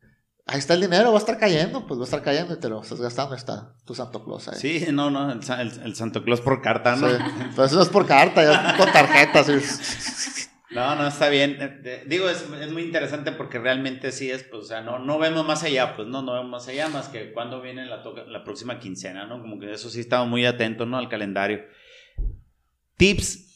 ahí 0.46 0.60
está 0.60 0.74
el 0.74 0.82
dinero, 0.82 1.12
va 1.12 1.18
a 1.18 1.20
estar 1.20 1.38
cayendo, 1.38 1.88
pues 1.88 1.98
va 1.98 2.04
a 2.04 2.06
estar 2.06 2.22
cayendo 2.22 2.54
y 2.54 2.60
te 2.60 2.68
lo 2.68 2.82
estás 2.82 3.00
gastando, 3.00 3.36
está 3.36 3.74
tu 3.86 3.96
Santo 3.96 4.24
Claus 4.26 4.50
ahí. 4.50 4.60
Sí, 4.60 4.88
no, 4.92 5.10
no, 5.10 5.32
el, 5.32 5.42
el, 5.84 5.96
Santo 5.96 6.24
Claus 6.24 6.42
por 6.42 6.62
carta, 6.62 6.98
¿no? 6.98 7.10
Sí, 7.10 7.16
pues 7.56 7.72
eso 7.72 7.82
es 7.82 7.90
por 7.90 8.06
carta, 8.06 8.44
ya 8.44 8.76
con 8.78 8.92
tarjeta, 8.92 9.44
sí. 9.46 9.54
No, 10.72 10.96
no, 10.96 11.06
está 11.08 11.28
bien. 11.28 11.58
Eh, 11.60 12.04
digo, 12.08 12.30
es, 12.30 12.46
es, 12.62 12.72
muy 12.72 12.84
interesante 12.84 13.34
porque 13.34 13.60
realmente 13.60 14.12
sí 14.12 14.32
es, 14.32 14.44
pues, 14.44 14.64
o 14.64 14.66
sea, 14.66 14.82
no, 14.82 15.00
no 15.00 15.20
vemos 15.20 15.46
más 15.46 15.64
allá, 15.64 15.96
pues, 15.96 16.08
no, 16.08 16.22
no 16.22 16.34
vemos 16.34 16.50
más 16.50 16.68
allá 16.70 16.88
más 16.88 17.10
que 17.10 17.34
cuando 17.34 17.62
viene 17.62 17.86
la, 17.86 18.02
la 18.28 18.44
próxima 18.44 18.80
quincena, 18.80 19.26
¿no? 19.26 19.42
Como 19.42 19.60
que 19.60 19.72
eso 19.74 19.90
sí 19.90 20.00
estamos 20.00 20.30
muy 20.30 20.46
atentos, 20.46 20.88
¿no? 20.88 20.98
Al 20.98 21.10
calendario. 21.10 21.66
Tips 22.96 23.50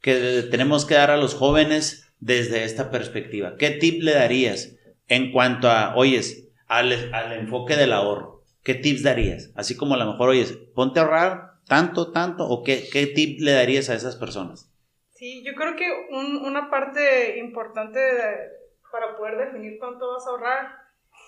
que 0.00 0.46
tenemos 0.50 0.84
que 0.84 0.94
dar 0.94 1.10
a 1.10 1.16
los 1.16 1.34
jóvenes 1.34 2.12
desde 2.18 2.64
esta 2.64 2.90
perspectiva. 2.90 3.56
¿Qué 3.56 3.70
tip 3.70 4.02
le 4.02 4.14
darías 4.14 4.76
en 5.08 5.30
cuanto 5.30 5.70
a, 5.70 5.94
oyes, 5.94 6.48
al, 6.66 7.14
al 7.14 7.32
enfoque 7.34 7.76
del 7.76 7.92
ahorro? 7.92 8.44
¿Qué 8.64 8.74
tips 8.74 9.02
darías? 9.02 9.52
Así 9.54 9.76
como 9.76 9.94
a 9.94 9.98
lo 9.98 10.10
mejor, 10.10 10.30
oyes, 10.30 10.58
ponte 10.74 10.98
a 10.98 11.04
ahorrar 11.04 11.54
tanto, 11.66 12.10
tanto, 12.10 12.48
o 12.48 12.62
qué, 12.62 12.88
qué 12.90 13.06
tip 13.06 13.40
le 13.40 13.52
darías 13.52 13.90
a 13.90 13.94
esas 13.94 14.16
personas? 14.16 14.73
Sí, 15.24 15.42
yo 15.42 15.54
creo 15.54 15.74
que 15.74 15.90
una 16.10 16.68
parte 16.68 17.38
importante 17.38 17.98
para 18.92 19.16
poder 19.16 19.38
definir 19.38 19.78
cuánto 19.78 20.12
vas 20.12 20.26
a 20.26 20.28
ahorrar, 20.28 20.76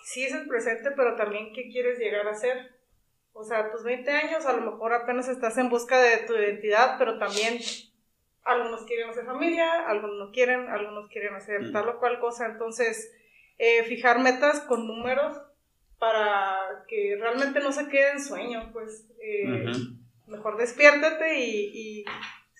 sí 0.05 0.23
es 0.23 0.35
el 0.35 0.47
presente, 0.47 0.91
pero 0.91 1.17
también 1.17 1.55
qué 1.55 1.71
quieres 1.71 1.99
llegar 1.99 2.29
a 2.29 2.35
ser. 2.35 2.75
O 3.33 3.43
sea, 3.43 3.71
tus 3.71 3.85
20 3.85 4.11
años, 4.11 4.45
a 4.45 4.53
lo 4.53 4.71
mejor 4.71 4.93
apenas 4.93 5.31
estás 5.31 5.57
en 5.57 5.71
busca 5.71 5.99
de 5.99 6.19
tu 6.27 6.35
identidad, 6.35 6.97
pero 6.99 7.19
también 7.19 7.59
algunos 8.45 8.85
quieren 8.85 9.09
hacer 9.09 9.25
familia, 9.25 9.89
algunos 9.89 10.19
no 10.19 10.31
quieren, 10.31 10.69
algunos 10.69 11.09
quieren 11.09 11.35
hacer 11.35 11.63
mm. 11.63 11.73
tal 11.73 11.89
o 11.89 11.99
cual 11.99 12.21
cosa. 12.21 12.45
Entonces, 12.45 13.17
eh, 13.57 13.83
fijar 13.85 14.19
metas 14.19 14.61
con 14.61 14.87
números 14.87 15.41
para 15.99 16.85
que 16.87 17.17
realmente 17.19 17.61
no 17.61 17.73
se 17.73 17.89
quede 17.89 18.11
en 18.11 18.21
sueño, 18.21 18.69
pues 18.75 19.09
eh, 19.23 19.65
mejor 20.27 20.59
despiértate 20.59 21.39
y, 21.39 22.05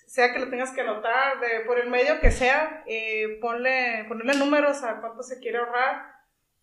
sea 0.07 0.33
que 0.33 0.39
lo 0.39 0.49
tengas 0.49 0.71
que 0.71 0.81
anotar 0.81 1.39
de, 1.41 1.65
por 1.65 1.77
el 1.79 1.89
medio 1.89 2.19
que 2.21 2.31
sea, 2.31 2.83
eh, 2.87 3.37
ponle, 3.41 4.05
ponerle 4.07 4.35
números 4.35 4.81
a 4.83 5.01
cuánto 5.01 5.21
se 5.21 5.39
quiere 5.39 5.57
ahorrar, 5.57 6.17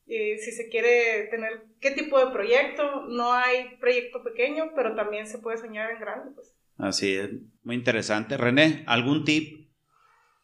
eh, 0.06 0.38
si 0.38 0.50
se 0.50 0.68
quiere 0.68 1.28
tener 1.30 1.64
qué 1.80 1.90
tipo 1.90 2.18
de 2.18 2.32
proyecto, 2.32 3.06
no 3.08 3.32
hay 3.32 3.76
proyecto 3.80 4.22
pequeño, 4.22 4.72
pero 4.74 4.94
también 4.94 5.26
se 5.26 5.38
puede 5.38 5.58
soñar 5.58 5.90
en 5.90 6.00
grande. 6.00 6.30
Pues. 6.34 6.54
Así 6.78 7.14
es, 7.14 7.30
muy 7.62 7.76
interesante. 7.76 8.36
René, 8.36 8.82
¿algún 8.86 9.24
tip 9.24 9.70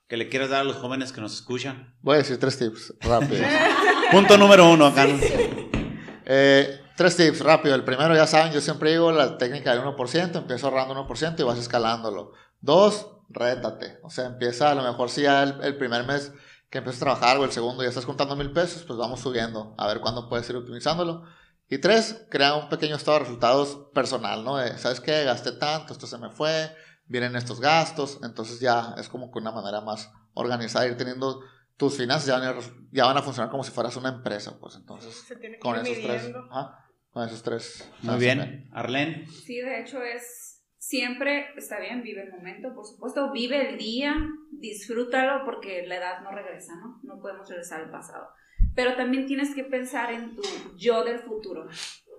que 0.06 0.16
le 0.16 0.28
quieras 0.28 0.50
dar 0.50 0.60
a 0.60 0.64
los 0.64 0.76
jóvenes 0.76 1.12
que 1.12 1.22
nos 1.22 1.34
escuchan? 1.34 1.94
Voy 2.02 2.16
a 2.16 2.18
decir 2.18 2.38
tres 2.38 2.58
tips 2.58 2.94
rápidos. 3.00 3.46
Punto 4.12 4.36
número 4.36 4.70
uno 4.70 4.86
acá. 4.86 5.06
Eh, 6.26 6.80
tres 6.96 7.16
tips 7.16 7.40
rápido. 7.40 7.74
El 7.74 7.84
primero, 7.84 8.14
ya 8.14 8.26
saben, 8.26 8.52
yo 8.52 8.60
siempre 8.60 8.90
digo 8.90 9.10
la 9.10 9.38
técnica 9.38 9.74
del 9.74 9.82
1%, 9.82 10.36
empiezo 10.36 10.66
ahorrando 10.66 11.06
1% 11.06 11.40
y 11.40 11.42
vas 11.42 11.58
escalándolo. 11.58 12.32
Dos, 12.60 13.10
rétate. 13.28 13.98
O 14.02 14.10
sea, 14.10 14.26
empieza 14.26 14.70
a 14.70 14.74
lo 14.74 14.82
mejor 14.82 15.10
si 15.10 15.22
ya 15.22 15.42
el, 15.42 15.76
primer 15.76 16.04
mes 16.04 16.32
que 16.68 16.78
empiezas 16.78 17.02
a 17.02 17.04
trabajar 17.04 17.38
o 17.38 17.44
el 17.44 17.52
segundo 17.52 17.82
ya 17.82 17.88
estás 17.88 18.06
contando 18.06 18.36
mil 18.36 18.52
pesos, 18.52 18.84
pues 18.84 18.98
vamos 18.98 19.20
subiendo 19.20 19.74
a 19.78 19.86
ver 19.86 20.00
cuándo 20.00 20.28
puedes 20.28 20.48
ir 20.50 20.56
optimizándolo. 20.56 21.24
Y 21.68 21.78
tres, 21.78 22.26
crea 22.30 22.54
un 22.54 22.68
pequeño 22.68 22.96
estado 22.96 23.18
de 23.18 23.24
resultados 23.24 23.88
personal, 23.94 24.44
¿no? 24.44 24.58
¿Sabes 24.76 25.00
qué? 25.00 25.24
Gasté 25.24 25.52
tanto, 25.52 25.92
esto 25.92 26.06
se 26.06 26.18
me 26.18 26.30
fue, 26.30 26.74
vienen 27.06 27.36
estos 27.36 27.60
gastos, 27.60 28.18
entonces 28.22 28.60
ya 28.60 28.94
es 28.98 29.08
como 29.08 29.30
que 29.30 29.38
una 29.38 29.52
manera 29.52 29.80
más 29.80 30.10
organizada, 30.34 30.86
ir 30.86 30.96
teniendo 30.96 31.40
tus 31.76 31.96
finanzas 31.96 32.26
ya 32.26 32.38
van, 32.38 32.58
a, 32.58 32.60
ya 32.92 33.06
van 33.06 33.16
a 33.16 33.22
funcionar 33.22 33.50
como 33.50 33.64
si 33.64 33.70
fueras 33.70 33.96
una 33.96 34.10
empresa, 34.10 34.58
pues 34.60 34.74
entonces 34.74 35.24
con 35.60 35.76
esos 35.76 35.96
tres, 36.02 36.32
con 37.10 37.26
esos 37.26 37.42
tres. 37.42 37.90
Muy 38.02 38.18
bien, 38.18 38.68
Arlene. 38.72 39.26
Sí, 39.26 39.60
de 39.60 39.80
hecho 39.80 40.02
es 40.02 40.59
siempre 40.90 41.46
está 41.56 41.78
bien, 41.78 42.02
vive 42.02 42.22
el 42.22 42.32
momento, 42.32 42.74
por 42.74 42.84
supuesto, 42.84 43.30
vive 43.30 43.68
el 43.68 43.78
día, 43.78 44.12
disfrútalo 44.50 45.44
porque 45.44 45.86
la 45.86 45.98
edad 45.98 46.20
no 46.22 46.32
regresa, 46.32 46.74
¿no? 46.74 46.98
No 47.04 47.20
podemos 47.20 47.48
regresar 47.48 47.82
al 47.82 47.92
pasado. 47.92 48.28
Pero 48.74 48.96
también 48.96 49.26
tienes 49.26 49.54
que 49.54 49.62
pensar 49.62 50.12
en 50.12 50.34
tu 50.34 50.42
yo 50.76 51.04
del 51.04 51.20
futuro, 51.20 51.68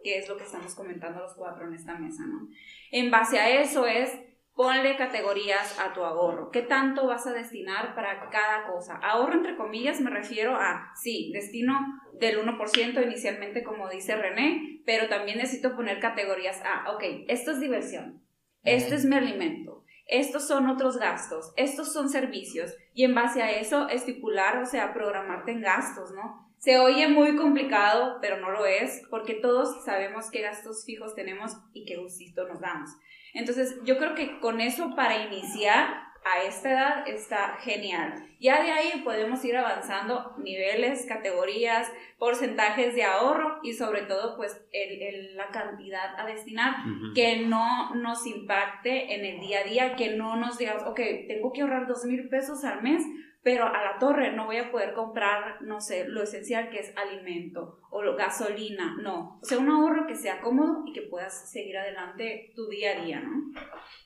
que 0.06 0.20
es 0.20 0.30
lo 0.30 0.38
que 0.38 0.46
estamos 0.46 0.74
comentando 0.74 1.20
los 1.20 1.34
cuatro 1.34 1.68
en 1.68 1.74
esta 1.74 1.96
mesa, 1.96 2.26
¿no? 2.26 2.48
En 2.92 3.12
base 3.12 3.40
a 3.40 3.62
eso 3.62 3.86
es 3.86 4.10
ponle 4.56 4.96
categorías 4.96 5.78
a 5.78 5.92
tu 5.92 6.06
ahorro. 6.06 6.50
¿Qué 6.52 6.62
tanto 6.62 7.08
vas 7.08 7.28
a 7.28 7.34
destinar 7.34 7.94
para 7.94 8.30
cada 8.30 8.68
cosa? 8.68 8.96
Ahorro 9.04 9.34
entre 9.34 9.58
comillas 9.58 10.00
me 10.00 10.12
refiero 10.12 10.56
a, 10.56 10.94
sí, 10.96 11.30
destino 11.34 11.78
del 12.22 12.40
1% 12.40 13.04
inicialmente 13.04 13.64
como 13.64 13.90
dice 13.90 14.16
René, 14.16 14.82
pero 14.86 15.10
también 15.10 15.40
necesito 15.40 15.76
poner 15.76 16.00
categorías 16.00 16.62
a, 16.64 16.90
ok, 16.94 17.04
esto 17.28 17.52
es 17.52 17.60
diversión, 17.60 18.22
esto 18.64 18.96
es 18.96 19.06
mi 19.06 19.16
alimento, 19.16 19.84
estos 20.08 20.48
son 20.48 20.68
otros 20.68 20.98
gastos, 20.98 21.54
estos 21.56 21.94
son 21.94 22.10
servicios 22.10 22.74
y 22.94 23.06
en 23.06 23.16
base 23.16 23.42
a 23.42 23.52
eso 23.52 23.88
estipular, 23.90 24.58
o 24.58 24.66
sea, 24.66 24.94
programarte 24.94 25.52
en 25.52 25.62
gastos, 25.62 26.12
¿no? 26.12 26.52
Se 26.58 26.78
oye 26.78 27.08
muy 27.08 27.36
complicado, 27.38 28.20
pero 28.22 28.38
no 28.38 28.52
lo 28.52 28.66
es, 28.66 29.02
porque 29.10 29.34
todos 29.34 29.84
sabemos 29.84 30.30
qué 30.30 30.42
gastos 30.42 30.86
fijos 30.86 31.16
tenemos 31.16 31.54
y 31.74 31.86
qué 31.86 31.98
gustito 31.98 32.48
nos 32.48 32.60
damos. 32.60 32.92
Entonces, 33.34 33.80
yo 33.84 33.98
creo 33.98 34.14
que 34.14 34.40
con 34.40 34.62
eso 34.62 34.94
para 34.96 35.26
iniciar 35.26 36.11
a 36.24 36.44
esta 36.44 36.72
edad 36.72 37.08
está 37.08 37.58
genial. 37.62 38.14
Ya 38.40 38.62
de 38.62 38.72
ahí 38.72 39.02
podemos 39.04 39.44
ir 39.44 39.58
avanzando 39.58 40.36
niveles, 40.38 41.06
categorías, 41.08 41.92
porcentajes 42.20 42.94
de 42.96 43.04
ahorro 43.04 43.60
y 43.64 43.74
sobre 43.74 44.04
todo 44.04 44.38
pues 44.38 44.64
el, 44.72 45.36
la 45.36 45.48
cantidad 45.48 46.20
a 46.20 46.26
destinar 46.26 46.76
que 47.16 47.38
no 47.46 47.96
nos 47.96 48.26
impacte 48.28 49.16
en 49.16 49.26
el 49.26 49.40
día 49.40 49.60
a 49.60 49.64
día, 49.64 49.96
que 49.96 50.16
no 50.16 50.36
nos 50.36 50.58
digamos, 50.58 50.84
ok, 50.84 51.00
tengo 51.28 51.52
que 51.52 51.62
ahorrar 51.62 51.88
dos 51.88 52.06
mil 52.06 52.30
pesos 52.30 52.64
al 52.64 52.84
mes 52.84 53.04
pero 53.44 53.66
a 53.66 53.84
la 53.84 54.00
torre 54.00 54.32
no 54.34 54.46
voy 54.46 54.58
a 54.58 54.72
poder 54.72 54.94
comprar, 54.94 55.62
no 55.62 55.82
sé, 55.82 56.06
lo 56.08 56.22
esencial 56.22 56.70
que 56.70 56.80
es 56.80 56.94
alimento 56.96 57.80
o 57.90 58.02
gasolina, 58.16 58.98
no. 59.02 59.40
O 59.42 59.46
sea, 59.46 59.58
un 59.58 59.70
ahorro 59.70 60.08
que 60.08 60.16
sea 60.16 60.42
cómodo 60.42 60.84
y 60.88 60.94
que 60.94 61.02
puedas 61.02 61.52
seguir 61.52 61.78
adelante 61.78 62.54
tu 62.56 62.68
día 62.68 62.92
a 62.92 63.04
día, 63.04 63.20
¿no? 63.20 63.52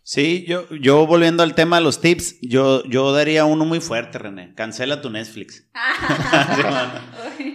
Sí, 0.03 0.45
yo, 0.47 0.69
yo 0.69 1.05
volviendo 1.05 1.43
al 1.43 1.55
tema 1.55 1.77
de 1.77 1.83
los 1.83 2.01
tips, 2.01 2.39
yo, 2.41 2.83
yo 2.85 3.11
daría 3.11 3.45
uno 3.45 3.65
muy 3.65 3.81
fuerte, 3.81 4.17
René. 4.17 4.53
Cancela 4.55 5.01
tu 5.01 5.09
Netflix. 5.09 5.69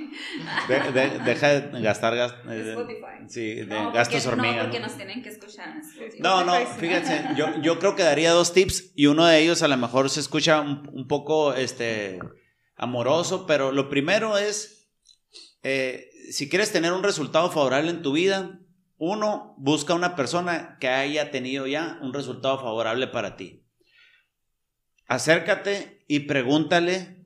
deja 0.69 1.61
de 1.61 1.83
gastar 1.83 2.15
eh, 2.49 2.77
sí, 3.29 3.55
de 3.55 3.67
gastos 3.67 4.27
hormigas. 4.27 4.57
No, 4.57 4.63
porque 4.63 4.81
nos 4.81 4.97
tienen 4.97 5.23
que 5.23 5.29
escuchar. 5.29 5.75
No, 6.19 6.45
no, 6.45 6.55
fíjense, 6.67 7.25
yo, 7.37 7.61
yo 7.61 7.79
creo 7.79 7.97
que 7.97 8.03
daría 8.03 8.33
dos 8.33 8.53
tips 8.53 8.93
y 8.95 9.07
uno 9.07 9.27
de 9.27 9.39
ellos 9.39 9.63
a 9.63 9.69
lo 9.69 9.77
mejor 9.77 10.11
se 10.11 10.21
escucha 10.21 10.61
un, 10.61 11.07
poco 11.09 11.55
este, 11.55 12.19
amoroso, 12.77 13.47
pero 13.47 13.73
lo 13.73 13.89
primero 13.89 14.39
es, 14.39 14.91
eh, 15.63 16.11
si 16.31 16.49
quieres 16.49 16.73
tener 16.73 16.93
un 16.93 17.03
resultado 17.03 17.51
favorable 17.51 17.91
en 17.91 18.03
tu 18.03 18.13
vida, 18.13 18.61
uno, 18.97 19.55
busca 19.59 19.95
una 19.95 20.15
persona 20.15 20.77
que 20.79 20.89
haya 20.89 21.31
tenido 21.31 21.67
ya 21.67 21.99
un 22.03 22.13
resultado 22.13 22.59
favorable 22.59 23.07
para 23.07 23.37
ti. 23.37 23.65
Acércate 25.07 26.05
y 26.07 26.21
pregúntale 26.21 27.20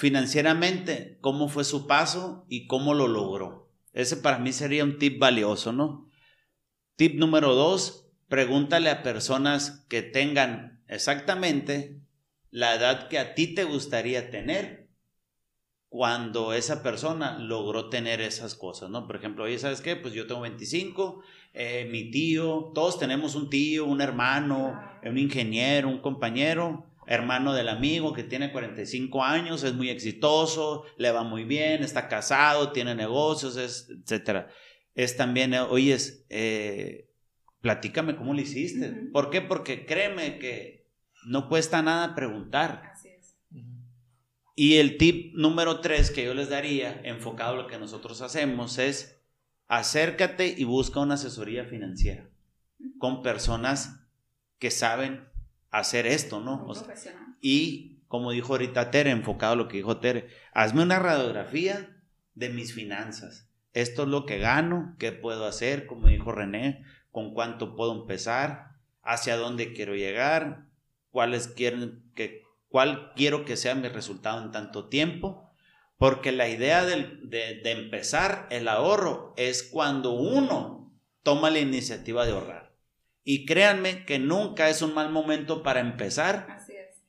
financieramente 0.00 1.18
cómo 1.20 1.50
fue 1.50 1.62
su 1.62 1.86
paso 1.86 2.46
y 2.48 2.66
cómo 2.66 2.94
lo 2.94 3.06
logró. 3.06 3.68
Ese 3.92 4.16
para 4.16 4.38
mí 4.38 4.50
sería 4.50 4.82
un 4.82 4.98
tip 4.98 5.18
valioso, 5.18 5.74
¿no? 5.74 6.08
Tip 6.96 7.16
número 7.16 7.54
dos, 7.54 8.10
pregúntale 8.26 8.88
a 8.88 9.02
personas 9.02 9.84
que 9.90 10.00
tengan 10.00 10.82
exactamente 10.88 12.00
la 12.50 12.76
edad 12.76 13.08
que 13.08 13.18
a 13.18 13.34
ti 13.34 13.54
te 13.54 13.64
gustaría 13.64 14.30
tener 14.30 14.88
cuando 15.90 16.54
esa 16.54 16.82
persona 16.82 17.38
logró 17.38 17.90
tener 17.90 18.22
esas 18.22 18.54
cosas, 18.54 18.88
¿no? 18.88 19.06
Por 19.06 19.16
ejemplo, 19.16 19.44
oye, 19.44 19.58
¿sabes 19.58 19.82
qué? 19.82 19.96
Pues 19.96 20.14
yo 20.14 20.26
tengo 20.26 20.40
25, 20.40 21.22
eh, 21.52 21.86
mi 21.92 22.10
tío, 22.10 22.72
todos 22.74 22.98
tenemos 22.98 23.34
un 23.34 23.50
tío, 23.50 23.84
un 23.84 24.00
hermano, 24.00 24.80
un 25.02 25.18
ingeniero, 25.18 25.90
un 25.90 26.00
compañero, 26.00 26.89
hermano 27.10 27.52
del 27.52 27.68
amigo 27.68 28.12
que 28.12 28.22
tiene 28.22 28.52
45 28.52 29.24
años, 29.24 29.64
es 29.64 29.74
muy 29.74 29.90
exitoso, 29.90 30.84
le 30.96 31.10
va 31.10 31.24
muy 31.24 31.42
bien, 31.42 31.82
está 31.82 32.06
casado, 32.06 32.70
tiene 32.70 32.94
negocios, 32.94 33.56
es, 33.56 33.90
etcétera. 33.90 34.48
Es 34.94 35.16
también, 35.16 35.52
eh, 35.52 35.60
oye, 35.60 35.96
eh, 36.28 37.10
platícame 37.60 38.14
cómo 38.14 38.32
lo 38.32 38.40
hiciste. 38.40 38.90
¿Por 39.12 39.28
qué? 39.30 39.40
Porque 39.40 39.86
créeme 39.86 40.38
que 40.38 40.86
no 41.26 41.48
cuesta 41.48 41.82
nada 41.82 42.14
preguntar. 42.14 42.92
Y 44.54 44.76
el 44.76 44.96
tip 44.96 45.34
número 45.34 45.80
tres 45.80 46.12
que 46.12 46.24
yo 46.24 46.32
les 46.32 46.48
daría, 46.48 47.00
enfocado 47.02 47.54
a 47.54 47.62
lo 47.62 47.66
que 47.66 47.78
nosotros 47.78 48.22
hacemos, 48.22 48.78
es 48.78 49.20
acércate 49.66 50.54
y 50.56 50.62
busca 50.62 51.00
una 51.00 51.14
asesoría 51.14 51.64
financiera 51.64 52.30
con 52.98 53.22
personas 53.22 54.06
que 54.60 54.70
saben 54.70 55.29
hacer 55.70 56.06
esto, 56.06 56.40
¿no? 56.40 56.66
y 57.40 58.00
como 58.08 58.32
dijo 58.32 58.54
ahorita 58.54 58.90
Tere, 58.90 59.10
enfocado 59.10 59.52
a 59.52 59.56
lo 59.56 59.68
que 59.68 59.76
dijo 59.76 59.98
Tere, 59.98 60.28
hazme 60.52 60.82
una 60.82 60.98
radiografía 60.98 61.96
de 62.34 62.48
mis 62.48 62.74
finanzas. 62.74 63.48
Esto 63.72 64.02
es 64.02 64.08
lo 64.08 64.26
que 64.26 64.38
gano, 64.38 64.96
qué 64.98 65.12
puedo 65.12 65.46
hacer, 65.46 65.86
como 65.86 66.08
dijo 66.08 66.32
René, 66.32 66.84
con 67.12 67.34
cuánto 67.34 67.76
puedo 67.76 67.92
empezar, 67.92 68.72
hacia 69.02 69.36
dónde 69.36 69.72
quiero 69.72 69.94
llegar, 69.94 70.66
cuáles 71.10 71.48
quieren 71.48 72.02
que 72.14 72.42
cuál 72.68 73.12
quiero 73.14 73.44
que 73.44 73.56
sea 73.56 73.74
mi 73.74 73.88
resultado 73.88 74.42
en 74.42 74.52
tanto 74.52 74.88
tiempo, 74.88 75.52
porque 75.98 76.32
la 76.32 76.48
idea 76.48 76.84
de, 76.84 77.60
empezar 77.64 78.46
el 78.50 78.68
ahorro 78.68 79.34
es 79.36 79.62
cuando 79.62 80.12
uno 80.12 80.90
toma 81.22 81.50
la 81.50 81.58
iniciativa 81.58 82.24
de 82.24 82.32
ahorrar. 82.32 82.69
Y 83.24 83.46
créanme 83.46 84.04
que 84.04 84.18
nunca 84.18 84.68
es 84.68 84.82
un 84.82 84.94
mal 84.94 85.10
momento 85.10 85.62
para 85.62 85.80
empezar. 85.80 86.58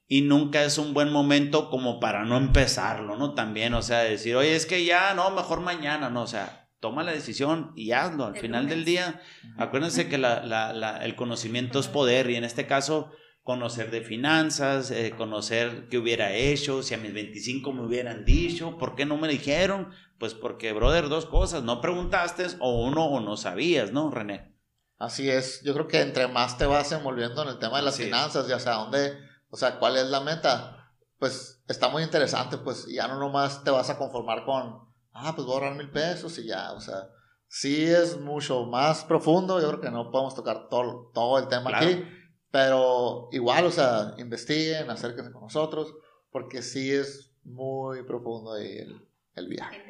Y 0.07 0.23
nunca 0.23 0.63
es 0.63 0.77
un 0.77 0.93
buen 0.93 1.09
momento 1.09 1.69
como 1.69 2.01
para 2.01 2.25
no 2.25 2.35
empezarlo, 2.35 3.15
¿no? 3.15 3.33
También, 3.33 3.73
o 3.73 3.81
sea, 3.81 3.99
decir, 3.99 4.35
oye, 4.35 4.55
es 4.55 4.65
que 4.65 4.83
ya, 4.83 5.13
no, 5.13 5.31
mejor 5.31 5.61
mañana, 5.61 6.09
¿no? 6.09 6.23
O 6.23 6.27
sea, 6.27 6.67
toma 6.81 7.03
la 7.03 7.13
decisión 7.13 7.71
y 7.77 7.91
hazlo. 7.93 8.25
Al 8.25 8.35
final 8.35 8.67
del 8.67 8.83
día, 8.83 9.21
acuérdense 9.57 10.09
que 10.09 10.15
el 10.15 11.15
conocimiento 11.15 11.79
es 11.79 11.87
poder 11.87 12.29
y 12.29 12.35
en 12.35 12.43
este 12.43 12.67
caso, 12.67 13.09
conocer 13.43 13.89
de 13.89 14.01
finanzas, 14.01 14.91
eh, 14.91 15.13
conocer 15.17 15.87
qué 15.89 15.97
hubiera 15.97 16.33
hecho, 16.33 16.83
si 16.83 16.93
a 16.93 16.97
mis 16.97 17.13
25 17.13 17.73
me 17.73 17.85
hubieran 17.85 18.25
dicho, 18.25 18.77
¿por 18.77 18.95
qué 18.95 19.05
no 19.05 19.17
me 19.17 19.27
dijeron? 19.27 19.89
Pues 20.19 20.33
porque, 20.33 20.73
brother, 20.73 21.09
dos 21.09 21.25
cosas, 21.25 21.63
no 21.63 21.81
preguntaste 21.81 22.45
o 22.59 22.85
uno 22.85 23.05
o 23.05 23.19
no 23.19 23.37
sabías, 23.37 23.91
¿no, 23.91 24.11
René? 24.11 24.51
Así 25.01 25.31
es, 25.31 25.63
yo 25.63 25.73
creo 25.73 25.87
que 25.87 25.99
entre 25.99 26.27
más 26.27 26.59
te 26.59 26.67
vas 26.67 26.91
envolviendo 26.91 27.41
en 27.41 27.49
el 27.49 27.57
tema 27.57 27.77
de 27.77 27.83
las 27.85 27.97
finanzas, 27.97 28.47
ya 28.47 28.59
sea 28.59 28.73
dónde, 28.73 29.17
o 29.49 29.57
sea, 29.57 29.79
cuál 29.79 29.97
es 29.97 30.05
la 30.05 30.19
meta, 30.19 30.93
pues 31.17 31.63
está 31.67 31.89
muy 31.89 32.03
interesante, 32.03 32.59
pues 32.59 32.85
ya 32.85 33.07
no 33.07 33.17
nomás 33.17 33.63
te 33.63 33.71
vas 33.71 33.89
a 33.89 33.97
conformar 33.97 34.45
con, 34.45 34.79
ah, 35.13 35.33
pues 35.35 35.47
voy 35.47 35.55
a 35.55 35.57
ahorrar 35.57 35.75
mil 35.75 35.89
pesos 35.89 36.37
y 36.37 36.45
ya, 36.45 36.73
o 36.73 36.79
sea, 36.79 37.09
sí 37.47 37.83
es 37.83 38.19
mucho 38.19 38.67
más 38.67 39.03
profundo, 39.03 39.59
yo 39.59 39.69
creo 39.69 39.81
que 39.81 39.89
no 39.89 40.11
podemos 40.11 40.35
tocar 40.35 40.69
todo, 40.69 41.09
todo 41.15 41.39
el 41.39 41.47
tema 41.47 41.75
aquí, 41.75 42.05
pero 42.51 43.29
igual, 43.31 43.65
o 43.65 43.71
sea, 43.71 44.13
investiguen, 44.19 44.87
acérquense 44.91 45.31
con 45.31 45.41
nosotros, 45.41 45.95
porque 46.29 46.61
sí 46.61 46.91
es 46.91 47.33
muy 47.43 48.03
profundo 48.03 48.55
el, 48.55 49.09
el 49.33 49.47
viaje. 49.47 49.83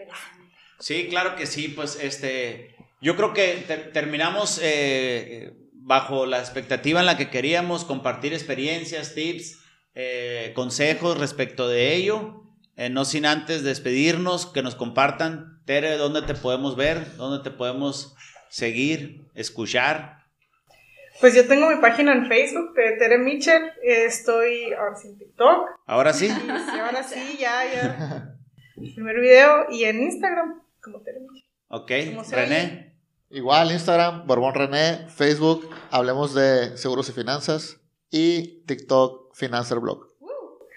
Sí, 0.80 1.10
claro 1.10 1.36
que 1.36 1.47
sí, 1.47 1.67
pues 1.67 2.00
este, 2.02 2.78
yo 3.02 3.16
creo 3.16 3.34
que 3.34 3.66
terminamos 3.94 4.60
eh, 4.64 5.54
bajo 5.74 6.28
la 6.28 6.40
expectativa 6.40 7.00
en 7.00 7.08
la 7.08 7.18
que 7.18 7.32
queríamos 7.32 7.84
compartir 7.84 8.34
experiencias, 8.34 9.16
tips, 9.16 9.60
eh, 9.96 10.52
consejos 10.56 11.20
respecto 11.20 11.68
de 11.68 11.96
ello. 11.96 12.44
Eh, 12.78 12.90
no 12.90 13.04
sin 13.04 13.26
antes 13.26 13.64
despedirnos, 13.64 14.46
que 14.46 14.62
nos 14.62 14.76
compartan, 14.76 15.62
Tere, 15.66 15.98
dónde 15.98 16.22
te 16.22 16.36
podemos 16.36 16.76
ver, 16.76 17.16
dónde 17.18 17.44
te 17.44 17.56
podemos 17.56 18.16
seguir, 18.50 19.26
escuchar. 19.34 20.20
Pues 21.20 21.36
yo 21.36 21.48
tengo 21.48 21.70
mi 21.70 21.82
página 21.82 22.14
en 22.14 22.28
Facebook 22.28 22.74
de 22.74 22.94
Tere 22.98 23.18
Mitchell, 23.18 23.64
estoy 23.84 24.74
ahora 24.74 24.96
sí 24.96 25.10
en 25.10 25.18
TikTok. 25.18 25.70
¿Ahora 25.86 26.14
sí? 26.14 26.30
Sí, 26.30 26.80
ahora 26.80 27.04
sí, 27.04 27.38
ya, 27.40 27.64
ya. 27.72 28.36
primer 28.96 29.20
video 29.20 29.68
y 29.70 29.84
en 29.84 30.02
Instagram 30.02 30.62
como 30.82 31.02
Tere 31.02 31.20
Mitchell. 31.20 31.50
Ok, 31.68 31.92
René. 32.32 32.90
Igual 33.34 33.72
Instagram, 33.72 34.28
Borbón 34.28 34.54
René, 34.54 35.08
Facebook, 35.08 35.70
hablemos 35.89 36.34
de 36.34 36.76
seguros 36.78 37.08
y 37.08 37.13
finanzas 37.13 37.80
y 38.10 38.62
TikTok, 38.65 39.34
Financer 39.34 39.80
Blog. 39.80 40.10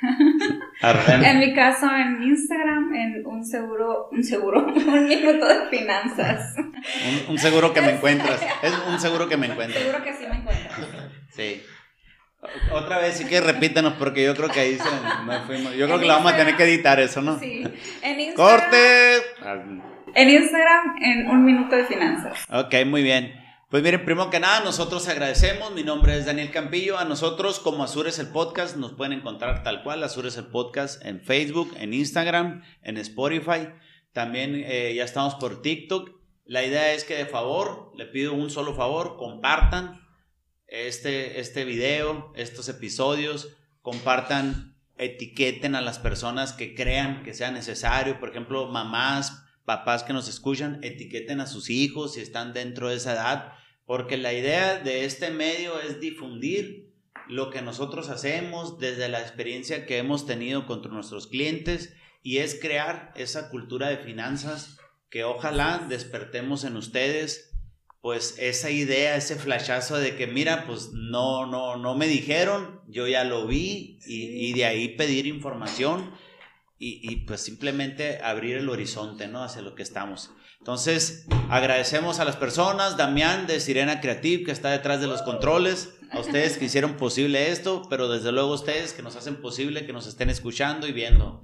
en 0.82 1.40
mi 1.40 1.52
caso, 1.52 1.86
en 1.90 2.22
Instagram, 2.22 2.94
en 2.94 3.26
un 3.26 3.44
seguro, 3.44 4.08
un 4.12 4.22
seguro, 4.22 4.66
un 4.66 5.08
minuto 5.08 5.48
de 5.48 5.68
finanzas. 5.68 6.54
Un, 7.28 7.38
seguro 7.38 7.72
que 7.72 7.80
me 7.80 7.90
encuentras. 7.96 8.40
Es 8.62 8.72
un 8.88 9.00
seguro 9.00 9.28
que 9.28 9.36
me 9.36 9.46
encuentras. 9.46 9.82
Seguro 9.82 10.04
que 10.04 10.12
sí 10.12 10.24
me 10.30 10.36
encuentras. 10.36 10.80
Sí. 11.32 11.60
Otra 12.70 12.98
vez, 12.98 13.16
sí 13.16 13.24
que 13.24 13.40
repítanos, 13.40 13.94
porque 13.94 14.22
yo 14.22 14.36
creo 14.36 14.50
que 14.50 14.60
ahí 14.60 14.78
se 14.78 14.88
fuimos. 15.46 15.74
Yo 15.74 15.86
creo 15.86 15.98
que 15.98 16.06
la 16.06 16.16
vamos 16.16 16.32
a 16.32 16.36
tener 16.36 16.56
que 16.56 16.64
editar 16.64 17.00
eso, 17.00 17.20
¿no? 17.20 17.40
Sí. 17.40 17.64
En 18.02 18.20
Instagram, 18.20 18.34
¡Corte! 18.36 19.93
En 20.14 20.30
Instagram, 20.30 20.96
en 21.02 21.28
un 21.28 21.44
minuto 21.44 21.74
de 21.74 21.84
finanzas. 21.84 22.38
Ok, 22.48 22.74
muy 22.86 23.02
bien. 23.02 23.34
Pues 23.68 23.82
miren, 23.82 24.04
primero 24.04 24.30
que 24.30 24.38
nada, 24.38 24.60
nosotros 24.60 25.08
agradecemos. 25.08 25.72
Mi 25.72 25.82
nombre 25.82 26.16
es 26.16 26.26
Daniel 26.26 26.52
Campillo. 26.52 26.96
A 26.98 27.04
nosotros, 27.04 27.58
como 27.58 27.82
Azures 27.82 28.20
el 28.20 28.28
Podcast, 28.28 28.76
nos 28.76 28.92
pueden 28.92 29.12
encontrar 29.12 29.64
tal 29.64 29.82
cual, 29.82 30.04
Azures 30.04 30.36
el 30.36 30.46
Podcast 30.46 31.04
en 31.04 31.20
Facebook, 31.20 31.74
en 31.80 31.92
Instagram, 31.92 32.62
en 32.82 32.96
Spotify. 32.98 33.70
También 34.12 34.54
eh, 34.54 34.94
ya 34.94 35.02
estamos 35.02 35.34
por 35.34 35.62
TikTok. 35.62 36.10
La 36.44 36.62
idea 36.62 36.92
es 36.92 37.02
que 37.02 37.16
de 37.16 37.26
favor, 37.26 37.90
le 37.96 38.06
pido 38.06 38.34
un 38.34 38.50
solo 38.50 38.74
favor, 38.76 39.16
compartan 39.16 40.00
este, 40.68 41.40
este 41.40 41.64
video, 41.64 42.32
estos 42.36 42.68
episodios, 42.68 43.56
compartan, 43.82 44.76
etiqueten 44.96 45.74
a 45.74 45.80
las 45.80 45.98
personas 45.98 46.52
que 46.52 46.76
crean 46.76 47.24
que 47.24 47.34
sea 47.34 47.50
necesario. 47.50 48.20
Por 48.20 48.28
ejemplo, 48.28 48.68
mamás, 48.68 49.43
papás 49.64 50.02
que 50.02 50.12
nos 50.12 50.28
escuchan, 50.28 50.80
etiqueten 50.82 51.40
a 51.40 51.46
sus 51.46 51.70
hijos 51.70 52.14
si 52.14 52.20
están 52.20 52.52
dentro 52.52 52.88
de 52.88 52.96
esa 52.96 53.12
edad 53.12 53.52
porque 53.86 54.16
la 54.16 54.32
idea 54.32 54.78
de 54.78 55.04
este 55.04 55.30
medio 55.30 55.80
es 55.80 56.00
difundir 56.00 56.92
lo 57.28 57.50
que 57.50 57.62
nosotros 57.62 58.08
hacemos 58.08 58.78
desde 58.78 59.08
la 59.08 59.20
experiencia 59.20 59.86
que 59.86 59.98
hemos 59.98 60.26
tenido 60.26 60.66
con 60.66 60.82
nuestros 60.90 61.26
clientes 61.26 61.94
y 62.22 62.38
es 62.38 62.58
crear 62.60 63.12
esa 63.16 63.50
cultura 63.50 63.88
de 63.88 63.98
finanzas 63.98 64.78
que 65.10 65.24
ojalá 65.24 65.86
despertemos 65.88 66.64
en 66.64 66.76
ustedes 66.76 67.50
pues 68.00 68.36
esa 68.38 68.70
idea, 68.70 69.16
ese 69.16 69.36
flashazo 69.36 69.96
de 69.96 70.14
que 70.14 70.26
mira, 70.26 70.66
pues 70.66 70.90
no, 70.92 71.46
no, 71.46 71.76
no 71.76 71.94
me 71.94 72.06
dijeron, 72.06 72.82
yo 72.86 73.08
ya 73.08 73.24
lo 73.24 73.46
vi 73.46 73.98
y, 74.06 74.48
y 74.48 74.52
de 74.52 74.66
ahí 74.66 74.88
pedir 74.88 75.26
información 75.26 76.10
y, 76.78 77.00
y, 77.02 77.24
pues 77.24 77.40
simplemente 77.40 78.20
abrir 78.22 78.56
el 78.56 78.68
horizonte, 78.68 79.28
¿no? 79.28 79.42
Hacia 79.42 79.62
lo 79.62 79.74
que 79.74 79.82
estamos. 79.82 80.30
Entonces, 80.58 81.26
agradecemos 81.50 82.20
a 82.20 82.24
las 82.24 82.36
personas, 82.36 82.96
Damián 82.96 83.46
de 83.46 83.60
Sirena 83.60 84.00
Creative, 84.00 84.44
que 84.44 84.52
está 84.52 84.70
detrás 84.70 85.00
de 85.00 85.06
los 85.06 85.22
controles, 85.22 85.94
a 86.10 86.20
ustedes 86.20 86.58
que 86.58 86.66
hicieron 86.66 86.94
posible 86.94 87.50
esto, 87.50 87.82
pero 87.90 88.08
desde 88.08 88.32
luego 88.32 88.52
ustedes 88.52 88.92
que 88.92 89.02
nos 89.02 89.16
hacen 89.16 89.40
posible 89.40 89.84
que 89.84 89.92
nos 89.92 90.06
estén 90.06 90.30
escuchando 90.30 90.86
y 90.86 90.92
viendo. 90.92 91.42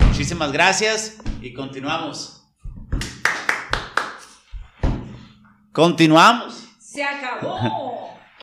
Muchísimas 0.00 0.52
gracias 0.52 1.18
y 1.40 1.54
continuamos. 1.54 2.42
Continuamos. 5.72 6.68
Se 6.80 7.04
acabó. 7.04 7.97